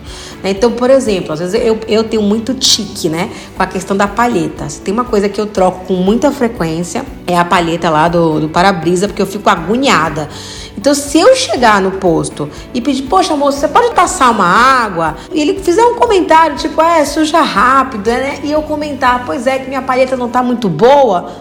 Então, 0.45 0.73
por 0.73 0.91
exemplo, 0.91 1.33
às 1.33 1.41
vezes 1.41 1.55
eu, 1.55 1.81
eu 1.89 2.05
tenho 2.05 2.23
muito 2.23 2.53
tique, 2.53 3.09
né? 3.09 3.31
Com 3.57 3.63
a 3.63 3.67
questão 3.67 3.97
da 3.97 4.07
palheta. 4.07 4.69
Se 4.69 4.79
tem 4.83 4.93
uma 4.93 5.05
coisa 5.05 5.27
que 5.27 5.41
eu 5.41 5.47
troco 5.47 5.87
com 5.87 5.95
muita 5.95 6.31
frequência, 6.31 7.03
é 7.27 7.39
a 7.39 7.45
palheta 7.45 7.89
lá 7.89 8.09
do, 8.09 8.41
do 8.41 8.49
para-brisa, 8.51 9.09
porque 9.09 9.23
eu 9.23 9.27
fico 9.27 9.49
agoniada. 9.49 10.29
Então, 10.85 10.93
se 10.93 11.19
eu 11.19 11.35
chegar 11.35 11.81
no 11.81 11.93
posto 11.93 12.51
e 12.75 12.79
pedir, 12.79 13.05
poxa, 13.05 13.35
moço, 13.35 13.59
você 13.59 13.67
pode 13.67 13.95
passar 13.95 14.31
uma 14.31 14.45
água? 14.45 15.17
E 15.33 15.41
ele 15.41 15.59
fizer 15.59 15.83
um 15.83 15.95
comentário, 15.95 16.59
tipo, 16.59 16.79
é, 16.83 17.03
suja 17.07 17.41
rápido, 17.41 18.11
né? 18.11 18.41
E 18.43 18.53
eu 18.53 18.61
comentar, 18.61 19.25
pois 19.25 19.47
é, 19.47 19.61
que 19.61 19.67
minha 19.67 19.81
palheta 19.81 20.15
não 20.15 20.29
tá 20.29 20.43
muito 20.43 20.69
boa 20.69 21.33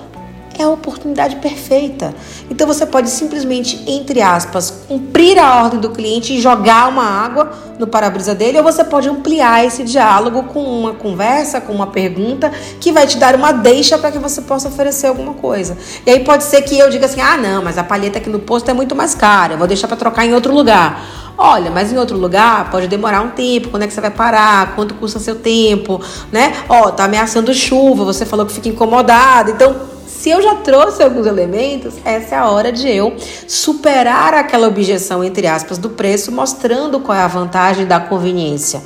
é 0.61 0.65
a 0.65 0.69
oportunidade 0.69 1.37
perfeita. 1.37 2.13
Então 2.49 2.67
você 2.67 2.85
pode 2.85 3.09
simplesmente, 3.09 3.83
entre 3.87 4.21
aspas, 4.21 4.69
cumprir 4.87 5.39
a 5.39 5.63
ordem 5.63 5.79
do 5.79 5.89
cliente 5.89 6.33
e 6.33 6.41
jogar 6.41 6.89
uma 6.89 7.03
água 7.03 7.51
no 7.79 7.87
para-brisa 7.87 8.35
dele, 8.35 8.57
ou 8.57 8.63
você 8.63 8.83
pode 8.83 9.09
ampliar 9.09 9.65
esse 9.65 9.83
diálogo 9.83 10.43
com 10.43 10.63
uma 10.63 10.93
conversa, 10.93 11.59
com 11.59 11.73
uma 11.73 11.87
pergunta 11.87 12.51
que 12.79 12.91
vai 12.91 13.07
te 13.07 13.17
dar 13.17 13.35
uma 13.35 13.51
deixa 13.51 13.97
para 13.97 14.11
que 14.11 14.19
você 14.19 14.41
possa 14.41 14.67
oferecer 14.67 15.07
alguma 15.07 15.33
coisa. 15.33 15.77
E 16.05 16.11
aí 16.11 16.19
pode 16.23 16.43
ser 16.43 16.61
que 16.61 16.77
eu 16.77 16.89
diga 16.89 17.05
assim: 17.05 17.21
"Ah, 17.21 17.37
não, 17.37 17.63
mas 17.63 17.77
a 17.77 17.83
palheta 17.83 18.19
aqui 18.19 18.29
no 18.29 18.39
posto 18.39 18.69
é 18.69 18.73
muito 18.73 18.95
mais 18.95 19.15
cara, 19.15 19.53
eu 19.53 19.57
vou 19.57 19.67
deixar 19.67 19.87
para 19.87 19.97
trocar 19.97 20.25
em 20.25 20.33
outro 20.33 20.53
lugar". 20.53 21.23
Olha, 21.35 21.71
mas 21.71 21.91
em 21.91 21.97
outro 21.97 22.15
lugar 22.15 22.69
pode 22.69 22.87
demorar 22.87 23.21
um 23.21 23.29
tempo. 23.29 23.69
Quando 23.69 23.83
é 23.83 23.87
que 23.87 23.93
você 23.93 24.01
vai 24.01 24.11
parar? 24.11 24.75
Quanto 24.75 24.93
custa 24.93 25.19
seu 25.19 25.35
tempo? 25.35 25.99
Né? 26.31 26.53
Ó, 26.69 26.91
tá 26.91 27.05
ameaçando 27.05 27.53
chuva, 27.53 28.05
você 28.05 28.25
falou 28.25 28.45
que 28.45 28.53
fica 28.53 28.69
incomodado. 28.69 29.49
Então, 29.49 29.75
se 30.23 30.29
eu 30.29 30.41
já 30.41 30.55
trouxe 30.55 31.03
alguns 31.03 31.27
elementos, 31.27 31.95
essa 32.05 32.35
é 32.35 32.37
a 32.37 32.49
hora 32.49 32.71
de 32.71 32.89
eu 32.89 33.13
superar 33.45 34.33
aquela 34.33 34.69
objeção, 34.69 35.21
entre 35.21 35.45
aspas, 35.47 35.77
do 35.77 35.89
preço, 35.89 36.31
mostrando 36.31 37.01
qual 37.01 37.17
é 37.17 37.19
a 37.19 37.27
vantagem 37.27 37.85
da 37.85 37.99
conveniência. 37.99 38.81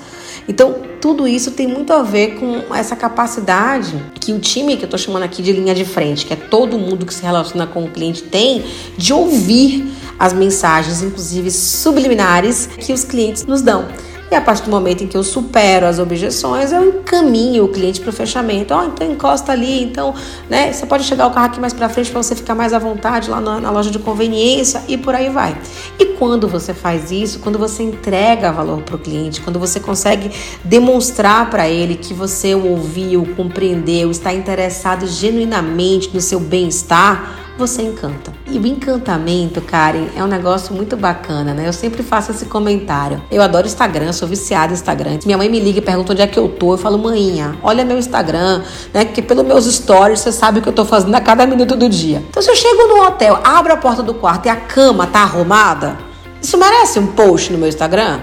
Então, 0.50 0.78
tudo 1.00 1.28
isso 1.28 1.52
tem 1.52 1.68
muito 1.68 1.94
a 1.94 2.02
ver 2.02 2.40
com 2.40 2.74
essa 2.74 2.96
capacidade 2.96 4.04
que 4.20 4.34
o 4.34 4.40
time 4.40 4.78
que 4.78 4.82
eu 4.82 4.88
estou 4.88 4.98
chamando 4.98 5.22
aqui 5.22 5.44
de 5.44 5.52
linha 5.52 5.76
de 5.76 5.86
frente, 5.86 6.26
que 6.26 6.34
é 6.34 6.36
todo 6.36 6.76
mundo 6.76 7.06
que 7.06 7.14
se 7.14 7.22
relaciona 7.22 7.68
com 7.68 7.84
o 7.84 7.92
cliente, 7.92 8.24
tem 8.24 8.66
de 8.98 9.14
ouvir 9.14 9.94
as 10.18 10.34
mensagens, 10.34 11.04
inclusive 11.04 11.52
subliminares, 11.52 12.66
que 12.66 12.92
os 12.92 13.04
clientes 13.04 13.46
nos 13.46 13.62
dão. 13.62 13.86
E 14.30 14.36
a 14.36 14.42
partir 14.42 14.64
do 14.64 14.72
momento 14.72 15.04
em 15.04 15.08
que 15.08 15.16
eu 15.16 15.24
supero 15.24 15.86
as 15.86 16.00
objeções, 16.00 16.74
eu 16.74 16.86
encaminho 16.86 17.64
o 17.64 17.70
cliente 17.70 18.02
para 18.02 18.10
o 18.10 18.14
fechamento. 18.14 18.74
Ó, 18.74 18.82
oh, 18.82 18.84
então 18.84 19.10
encosta 19.10 19.54
ali, 19.54 19.84
então, 19.84 20.14
né? 20.50 20.74
Você 20.74 20.86
pode 20.86 21.06
chegar 21.06 21.28
o 21.28 21.32
carro 21.32 21.46
aqui 21.46 21.62
mais 21.62 21.72
para 21.72 21.88
frente 21.88 22.12
para 22.12 22.22
você 22.22 22.36
ficar 22.36 22.54
mais 22.54 22.74
à 22.74 22.80
vontade 22.80 23.30
lá 23.30 23.40
na, 23.40 23.62
na, 23.62 23.72
loja 23.72 23.90
de 23.90 24.00
conveniência 24.00 24.84
e 24.88 24.98
por 24.98 25.16
aí 25.16 25.30
vai. 25.30 25.58
E 25.98 26.06
quando 26.18 26.46
você 26.46 26.74
faz 26.74 27.10
isso, 27.10 27.40
quando 27.40 27.58
você 27.58 27.84
entrega 27.84 28.52
valor 28.52 28.82
para 28.82 28.98
o 28.98 29.00
cliente, 29.00 29.40
quando 29.40 29.60
você 29.60 29.80
consegue 29.80 30.30
demonstrar 30.62 31.50
para 31.50 31.70
ele 31.70 31.96
que 31.96 32.14
você 32.14 32.54
o 32.54 32.68
ouviu, 32.68 33.26
compreendeu, 33.38 34.12
está 34.12 34.34
interessado 34.34 35.08
genuinamente 35.08 36.14
no 36.14 36.20
seu 36.20 36.40
bem-estar, 36.40 37.47
você 37.58 37.82
encanta. 37.82 38.32
E 38.46 38.58
o 38.58 38.66
encantamento, 38.66 39.60
Karen, 39.62 40.08
é 40.16 40.24
um 40.24 40.28
negócio 40.28 40.74
muito 40.74 40.96
bacana, 40.96 41.54
né? 41.54 41.68
Eu 41.68 41.74
sempre 41.74 42.04
faço 42.04 42.32
esse 42.32 42.46
comentário. 42.46 43.22
Eu 43.32 43.42
adoro 43.42 43.66
Instagram, 43.66 44.14
sou 44.14 44.28
viciada 44.28 44.72
em 44.72 44.76
Instagram. 44.76 45.18
Minha 45.26 45.38
mãe 45.38 45.50
me 45.50 45.60
liga 45.60 45.80
e 45.80 45.82
pergunta 45.82 46.14
onde 46.14 46.22
é 46.22 46.28
que 46.28 46.38
eu 46.38 46.48
tô. 46.48 46.74
Eu 46.74 46.78
falo, 46.78 46.98
manhinha, 46.98 47.58
olha 47.64 47.84
meu 47.84 47.98
Instagram, 47.98 48.62
né? 48.94 49.06
Porque 49.06 49.22
pelos 49.22 49.46
meus 49.46 49.66
stories 49.66 50.20
você 50.20 50.32
sabe 50.32 50.60
o 50.60 50.62
que 50.62 50.70
eu 50.70 50.74
tô 50.74 50.86
fazendo 50.86 51.16
a 51.16 51.22
cada 51.22 51.46
minuto 51.46 51.76
do 51.76 51.90
dia. 51.90 52.24
Então, 52.30 52.42
se 52.42 52.50
eu 52.50 52.56
chego 52.56 52.88
no 52.88 53.04
hotel, 53.04 53.40
abro 53.44 53.74
a 53.74 53.78
porta 53.78 54.04
do 54.04 54.14
quarto 54.14 54.46
e 54.46 54.50
a 54.50 54.56
cama 54.56 55.08
tá 55.08 55.22
arrumada, 55.22 55.98
isso 56.42 56.58
merece 56.58 57.00
um 57.00 57.08
post 57.08 57.52
no 57.52 57.58
meu 57.58 57.68
Instagram? 57.68 58.20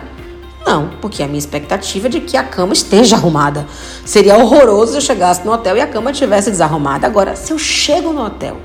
Não, 0.67 0.91
porque 1.01 1.23
a 1.23 1.27
minha 1.27 1.39
expectativa 1.39 2.07
é 2.07 2.11
de 2.11 2.21
que 2.21 2.37
a 2.37 2.43
cama 2.43 2.73
esteja 2.73 3.17
arrumada. 3.17 3.67
Seria 4.05 4.39
horroroso 4.39 4.93
se 4.93 4.99
eu 4.99 5.03
chegasse 5.03 5.45
no 5.45 5.53
hotel 5.53 5.77
e 5.77 5.81
a 5.81 5.87
cama 5.87 6.11
estivesse 6.11 6.51
desarrumada. 6.51 7.07
Agora, 7.07 7.37
se 7.37 7.53
eu 7.53 7.59
chego 7.59 8.13
no 8.13 8.25
hotel, 8.25 8.57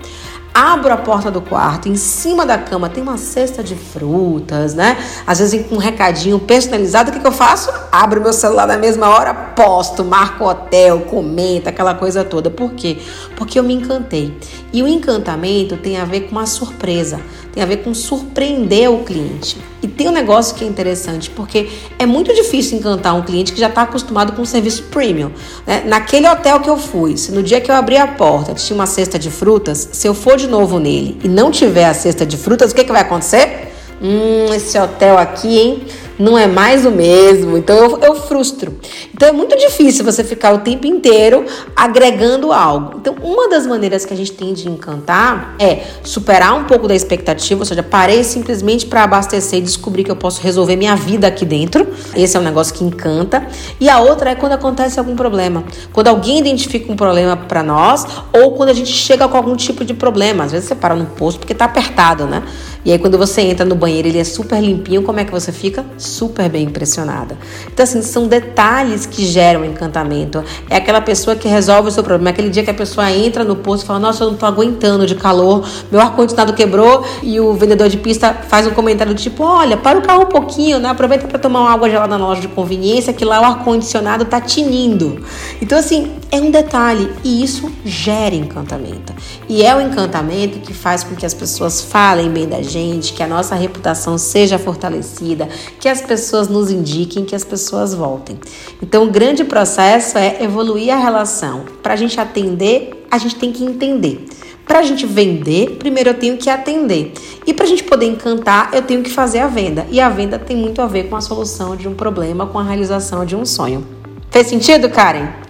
abro 0.59 0.91
a 0.91 0.97
porta 0.97 1.31
do 1.31 1.39
quarto, 1.39 1.87
em 1.87 1.95
cima 1.95 2.45
da 2.45 2.57
cama 2.57 2.89
tem 2.89 3.01
uma 3.01 3.17
cesta 3.17 3.63
de 3.63 3.75
frutas, 3.75 4.75
né? 4.75 4.97
Às 5.25 5.39
vezes 5.39 5.65
com 5.65 5.75
um 5.75 5.77
recadinho 5.77 6.37
personalizado, 6.37 7.09
o 7.09 7.13
que, 7.13 7.19
que 7.21 7.25
eu 7.25 7.31
faço? 7.31 7.71
Abro 7.89 8.19
meu 8.19 8.33
celular 8.33 8.67
na 8.67 8.77
mesma 8.77 9.07
hora, 9.07 9.33
posto, 9.33 10.03
marco 10.03 10.43
hotel, 10.43 10.99
comenta, 11.01 11.69
aquela 11.69 11.95
coisa 11.95 12.25
toda. 12.25 12.49
Por 12.49 12.73
quê? 12.73 12.97
Porque 13.37 13.57
eu 13.57 13.63
me 13.63 13.73
encantei. 13.73 14.37
E 14.73 14.83
o 14.83 14.87
encantamento 14.87 15.77
tem 15.77 15.97
a 15.97 16.03
ver 16.03 16.21
com 16.21 16.33
uma 16.33 16.45
surpresa, 16.45 17.21
tem 17.59 17.63
a 17.63 17.67
ver 17.67 17.77
com 17.77 17.93
surpreender 17.93 18.89
o 18.89 18.99
cliente. 18.99 19.57
E 19.83 19.87
tem 19.87 20.07
um 20.07 20.13
negócio 20.13 20.55
que 20.55 20.63
é 20.63 20.67
interessante, 20.67 21.29
porque 21.29 21.67
é 21.97 22.05
muito 22.05 22.33
difícil 22.33 22.77
encantar 22.77 23.13
um 23.13 23.21
cliente 23.21 23.51
que 23.51 23.59
já 23.59 23.67
está 23.67 23.81
acostumado 23.81 24.31
com 24.31 24.43
um 24.43 24.45
serviço 24.45 24.83
premium. 24.83 25.29
Né? 25.67 25.83
Naquele 25.85 26.27
hotel 26.29 26.61
que 26.61 26.69
eu 26.69 26.77
fui, 26.77 27.17
se 27.17 27.33
no 27.33 27.43
dia 27.43 27.59
que 27.59 27.69
eu 27.69 27.75
abri 27.75 27.97
a 27.97 28.07
porta 28.07 28.53
tinha 28.53 28.75
uma 28.75 28.85
cesta 28.85 29.19
de 29.19 29.29
frutas, 29.29 29.89
se 29.91 30.07
eu 30.07 30.13
for 30.13 30.37
de 30.37 30.47
novo 30.47 30.79
nele 30.79 31.19
e 31.21 31.27
não 31.27 31.51
tiver 31.51 31.83
a 31.83 31.93
cesta 31.93 32.25
de 32.25 32.37
frutas, 32.37 32.71
o 32.71 32.75
que, 32.75 32.85
que 32.85 32.91
vai 32.93 33.01
acontecer? 33.01 33.73
Hum, 34.01 34.53
esse 34.53 34.79
hotel 34.79 35.17
aqui, 35.17 35.59
hein? 35.59 35.83
Não 36.19 36.37
é 36.37 36.45
mais 36.45 36.85
o 36.85 36.91
mesmo. 36.91 37.57
Então 37.57 37.75
eu, 37.77 37.99
eu 37.99 38.15
frustro. 38.15 38.77
Então 39.13 39.29
é 39.29 39.31
muito 39.31 39.57
difícil 39.57 40.03
você 40.03 40.23
ficar 40.23 40.53
o 40.53 40.59
tempo 40.59 40.85
inteiro 40.85 41.45
agregando 41.75 42.51
algo. 42.51 42.97
Então, 42.99 43.15
uma 43.23 43.49
das 43.49 43.65
maneiras 43.65 44.05
que 44.05 44.13
a 44.13 44.17
gente 44.17 44.33
tem 44.33 44.53
de 44.53 44.69
encantar 44.69 45.55
é 45.57 45.83
superar 46.03 46.53
um 46.55 46.65
pouco 46.65 46.87
da 46.87 46.95
expectativa, 46.95 47.61
ou 47.61 47.65
seja, 47.65 47.81
parei 47.81 48.23
simplesmente 48.23 48.85
para 48.85 49.03
abastecer 49.03 49.59
e 49.59 49.61
descobrir 49.61 50.03
que 50.03 50.11
eu 50.11 50.15
posso 50.15 50.41
resolver 50.41 50.75
minha 50.75 50.95
vida 50.95 51.27
aqui 51.27 51.45
dentro. 51.45 51.87
Esse 52.15 52.35
é 52.35 52.39
um 52.39 52.43
negócio 52.43 52.73
que 52.73 52.83
encanta. 52.83 53.47
E 53.79 53.89
a 53.89 53.99
outra 53.99 54.31
é 54.31 54.35
quando 54.35 54.53
acontece 54.53 54.99
algum 54.99 55.15
problema. 55.15 55.63
Quando 55.93 56.09
alguém 56.09 56.39
identifica 56.39 56.91
um 56.91 56.95
problema 56.95 57.37
para 57.37 57.63
nós, 57.63 58.05
ou 58.33 58.51
quando 58.53 58.69
a 58.69 58.73
gente 58.73 58.91
chega 58.91 59.27
com 59.27 59.37
algum 59.37 59.55
tipo 59.55 59.85
de 59.85 59.93
problema. 59.93 60.43
Às 60.43 60.51
vezes 60.51 60.67
você 60.67 60.75
para 60.75 60.95
no 60.95 61.05
posto 61.05 61.39
porque 61.39 61.53
tá 61.53 61.65
apertado, 61.65 62.25
né? 62.25 62.43
E 62.85 62.91
aí 62.91 62.99
quando 62.99 63.17
você 63.17 63.41
entra 63.41 63.65
no 63.65 63.75
banheiro, 63.75 64.07
ele 64.07 64.19
é 64.19 64.23
super 64.23 64.61
limpinho, 64.61 65.03
como 65.03 65.19
é 65.19 65.25
que 65.25 65.31
você 65.31 65.51
fica? 65.51 65.85
super 65.97 66.49
bem 66.49 66.65
impressionada. 66.65 67.37
Então, 67.71 67.83
assim, 67.83 68.01
são 68.01 68.27
detalhes 68.27 69.05
que 69.05 69.25
geram 69.25 69.63
encantamento. 69.63 70.43
É 70.69 70.77
aquela 70.77 71.01
pessoa 71.01 71.35
que 71.35 71.47
resolve 71.47 71.89
o 71.89 71.91
seu 71.91 72.03
problema. 72.03 72.29
É 72.29 72.31
aquele 72.31 72.49
dia 72.49 72.63
que 72.63 72.69
a 72.69 72.73
pessoa 72.73 73.09
entra 73.11 73.43
no 73.43 73.55
posto 73.55 73.83
e 73.83 73.87
fala: 73.87 73.99
Nossa, 73.99 74.23
eu 74.23 74.31
não 74.31 74.37
tô 74.37 74.45
aguentando 74.45 75.05
de 75.05 75.15
calor, 75.15 75.67
meu 75.91 75.99
ar-condicionado 75.99 76.53
quebrou. 76.53 77.05
E 77.21 77.39
o 77.39 77.53
vendedor 77.53 77.89
de 77.89 77.97
pista 77.97 78.33
faz 78.33 78.67
um 78.67 78.71
comentário 78.71 79.13
tipo: 79.13 79.43
Olha, 79.43 79.77
para 79.77 79.97
o 79.97 80.01
carro 80.01 80.23
um 80.23 80.27
pouquinho, 80.27 80.79
né? 80.79 80.89
Aproveita 80.89 81.27
para 81.27 81.39
tomar 81.39 81.61
uma 81.61 81.71
água 81.71 81.89
gelada 81.89 82.17
na 82.17 82.25
loja 82.25 82.41
de 82.41 82.47
conveniência, 82.47 83.13
que 83.13 83.25
lá 83.25 83.41
o 83.41 83.45
ar-condicionado 83.45 84.25
tá 84.25 84.41
tinindo. 84.41 85.23
Então, 85.61 85.77
assim, 85.77 86.11
é 86.31 86.37
um 86.37 86.51
detalhe 86.51 87.11
e 87.23 87.43
isso 87.43 87.71
gera 87.83 88.35
encantamento. 88.35 89.13
E 89.47 89.63
é 89.63 89.75
o 89.75 89.81
encantamento 89.81 90.59
que 90.59 90.73
faz 90.73 91.03
com 91.03 91.15
que 91.15 91.25
as 91.25 91.33
pessoas 91.33 91.81
falem 91.81 92.29
bem 92.29 92.47
da 92.47 92.61
gente, 92.61 92.68
que 93.13 93.23
a 93.23 93.27
nossa 93.27 93.55
reputação 93.55 94.17
seja 94.17 94.59
fortalecida, 94.59 95.47
que 95.79 95.89
as 95.89 96.01
pessoas 96.01 96.47
nos 96.47 96.69
indiquem, 96.69 97.25
que 97.25 97.35
as 97.35 97.43
pessoas 97.43 97.93
voltem. 97.93 98.39
Então, 98.81 99.03
o 99.03 99.11
grande 99.11 99.43
processo 99.43 100.17
é 100.17 100.43
evoluir 100.43 100.93
a 100.93 100.97
relação. 100.97 101.65
Para 101.81 101.93
a 101.93 101.97
gente 101.97 102.19
atender, 102.19 103.05
a 103.09 103.17
gente 103.17 103.35
tem 103.35 103.51
que 103.51 103.63
entender. 103.63 104.25
Para 104.65 104.79
a 104.79 104.83
gente 104.83 105.05
vender, 105.05 105.77
primeiro 105.79 106.11
eu 106.11 106.13
tenho 106.13 106.37
que 106.37 106.47
atender. 106.47 107.13
E 107.47 107.53
para 107.53 107.65
a 107.65 107.67
gente 107.67 107.83
poder 107.83 108.05
encantar, 108.05 108.69
eu 108.71 108.83
tenho 108.83 109.01
que 109.01 109.09
fazer 109.09 109.39
a 109.39 109.47
venda. 109.47 109.87
E 109.89 109.99
a 109.99 110.09
venda 110.09 110.37
tem 110.37 110.55
muito 110.55 110.79
a 110.79 110.85
ver 110.85 111.09
com 111.09 111.15
a 111.15 111.21
solução 111.21 111.75
de 111.75 111.87
um 111.87 111.95
problema, 111.95 112.45
com 112.45 112.59
a 112.59 112.63
realização 112.63 113.25
de 113.25 113.35
um 113.35 113.45
sonho. 113.45 113.83
Fez 114.29 114.45
sentido, 114.45 114.87
Karen? 114.89 115.48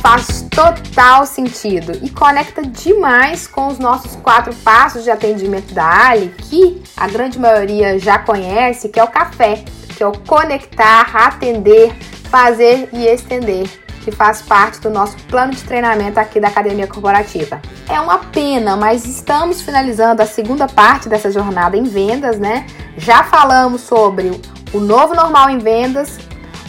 Faz 0.00 0.46
total 0.50 1.26
sentido 1.26 1.92
e 2.02 2.10
conecta 2.10 2.62
demais 2.62 3.46
com 3.46 3.68
os 3.68 3.78
nossos 3.78 4.16
quatro 4.16 4.54
passos 4.56 5.04
de 5.04 5.10
atendimento 5.10 5.74
da 5.74 6.08
Ali, 6.08 6.34
que 6.38 6.82
a 6.96 7.06
grande 7.08 7.38
maioria 7.38 7.98
já 7.98 8.18
conhece, 8.18 8.88
que 8.88 8.98
é 8.98 9.04
o 9.04 9.08
café, 9.08 9.64
que 9.96 10.02
é 10.02 10.06
o 10.06 10.18
conectar, 10.20 11.10
atender, 11.14 11.94
fazer 12.30 12.88
e 12.92 13.06
estender 13.06 13.68
que 14.08 14.16
faz 14.16 14.40
parte 14.40 14.80
do 14.80 14.88
nosso 14.88 15.16
plano 15.24 15.52
de 15.52 15.62
treinamento 15.62 16.18
aqui 16.18 16.40
da 16.40 16.48
Academia 16.48 16.86
Corporativa. 16.86 17.60
É 17.86 18.00
uma 18.00 18.18
pena, 18.18 18.74
mas 18.74 19.04
estamos 19.04 19.60
finalizando 19.60 20.22
a 20.22 20.26
segunda 20.26 20.66
parte 20.66 21.10
dessa 21.10 21.30
jornada 21.30 21.76
em 21.76 21.82
vendas, 21.82 22.38
né? 22.38 22.66
Já 22.96 23.22
falamos 23.22 23.82
sobre 23.82 24.40
o 24.72 24.80
novo 24.80 25.14
normal 25.14 25.50
em 25.50 25.58
vendas, 25.58 26.18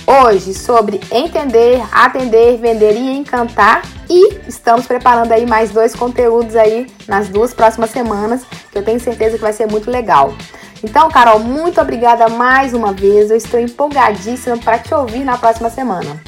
hoje 0.10 0.56
sobre 0.56 1.00
entender, 1.12 1.80
atender, 1.92 2.58
vender 2.58 2.96
e 2.96 3.16
encantar 3.16 3.84
e 4.10 4.40
estamos 4.48 4.88
preparando 4.88 5.32
aí 5.32 5.46
mais 5.46 5.70
dois 5.70 5.94
conteúdos 5.94 6.56
aí 6.56 6.88
nas 7.08 7.30
duas 7.30 7.54
próximas 7.54 7.92
semanas, 7.92 8.42
que 8.72 8.78
eu 8.80 8.84
tenho 8.84 9.00
certeza 9.00 9.36
que 9.36 9.42
vai 9.44 9.54
ser 9.54 9.68
muito 9.68 9.92
legal. 9.92 10.34
Então, 10.84 11.10
Carol, 11.10 11.40
muito 11.40 11.80
obrigada 11.80 12.28
mais 12.28 12.74
uma 12.74 12.92
vez. 12.92 13.30
Eu 13.30 13.38
estou 13.38 13.60
empolgadíssima 13.60 14.58
para 14.58 14.80
te 14.80 14.94
ouvir 14.96 15.24
na 15.24 15.38
próxima 15.38 15.70
semana. 15.70 16.20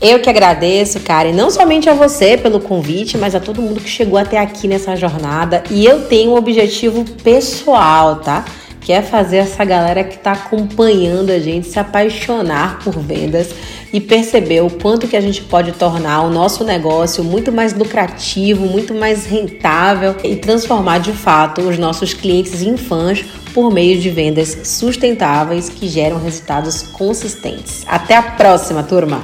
Eu 0.00 0.20
que 0.20 0.28
agradeço, 0.28 1.00
Karen, 1.00 1.32
não 1.32 1.50
somente 1.50 1.88
a 1.88 1.94
você 1.94 2.36
pelo 2.36 2.60
convite, 2.60 3.16
mas 3.16 3.34
a 3.34 3.40
todo 3.40 3.62
mundo 3.62 3.80
que 3.80 3.88
chegou 3.88 4.18
até 4.18 4.38
aqui 4.38 4.68
nessa 4.68 4.94
jornada. 4.94 5.62
E 5.70 5.86
eu 5.86 6.06
tenho 6.06 6.32
um 6.32 6.36
objetivo 6.36 7.02
pessoal, 7.22 8.16
tá? 8.16 8.44
Que 8.86 8.92
é 8.92 9.02
fazer 9.02 9.38
essa 9.38 9.64
galera 9.64 10.04
que 10.04 10.14
está 10.14 10.30
acompanhando 10.30 11.30
a 11.30 11.40
gente 11.40 11.66
se 11.66 11.76
apaixonar 11.76 12.78
por 12.78 12.96
vendas 12.96 13.50
e 13.92 14.00
perceber 14.00 14.60
o 14.60 14.70
quanto 14.70 15.08
que 15.08 15.16
a 15.16 15.20
gente 15.20 15.42
pode 15.42 15.72
tornar 15.72 16.20
o 16.20 16.30
nosso 16.30 16.62
negócio 16.62 17.24
muito 17.24 17.50
mais 17.50 17.74
lucrativo, 17.74 18.64
muito 18.64 18.94
mais 18.94 19.26
rentável 19.26 20.14
e 20.22 20.36
transformar 20.36 20.98
de 20.98 21.12
fato 21.12 21.62
os 21.62 21.76
nossos 21.76 22.14
clientes 22.14 22.62
em 22.62 22.76
fãs 22.76 23.24
por 23.52 23.72
meio 23.72 23.98
de 23.98 24.08
vendas 24.08 24.56
sustentáveis 24.68 25.68
que 25.68 25.88
geram 25.88 26.22
resultados 26.22 26.82
consistentes. 26.82 27.84
Até 27.88 28.14
a 28.14 28.22
próxima, 28.22 28.84
turma! 28.84 29.20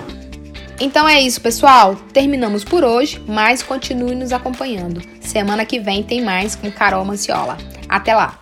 Então 0.81 1.09
é 1.09 1.21
isso, 1.21 1.41
pessoal. 1.41 1.95
Terminamos 2.13 2.65
por 2.65 2.83
hoje, 2.83 3.23
mas 3.29 3.63
continue 3.63 4.17
nos 4.17 4.33
acompanhando. 4.33 5.01
Semana 5.21 5.65
que 5.65 5.79
vem 5.79 6.03
tem 6.03 6.21
mais 6.21 6.57
com 6.57 6.69
Carol 6.69 7.05
Manciola. 7.05 7.57
Até 7.89 8.13
lá! 8.13 8.42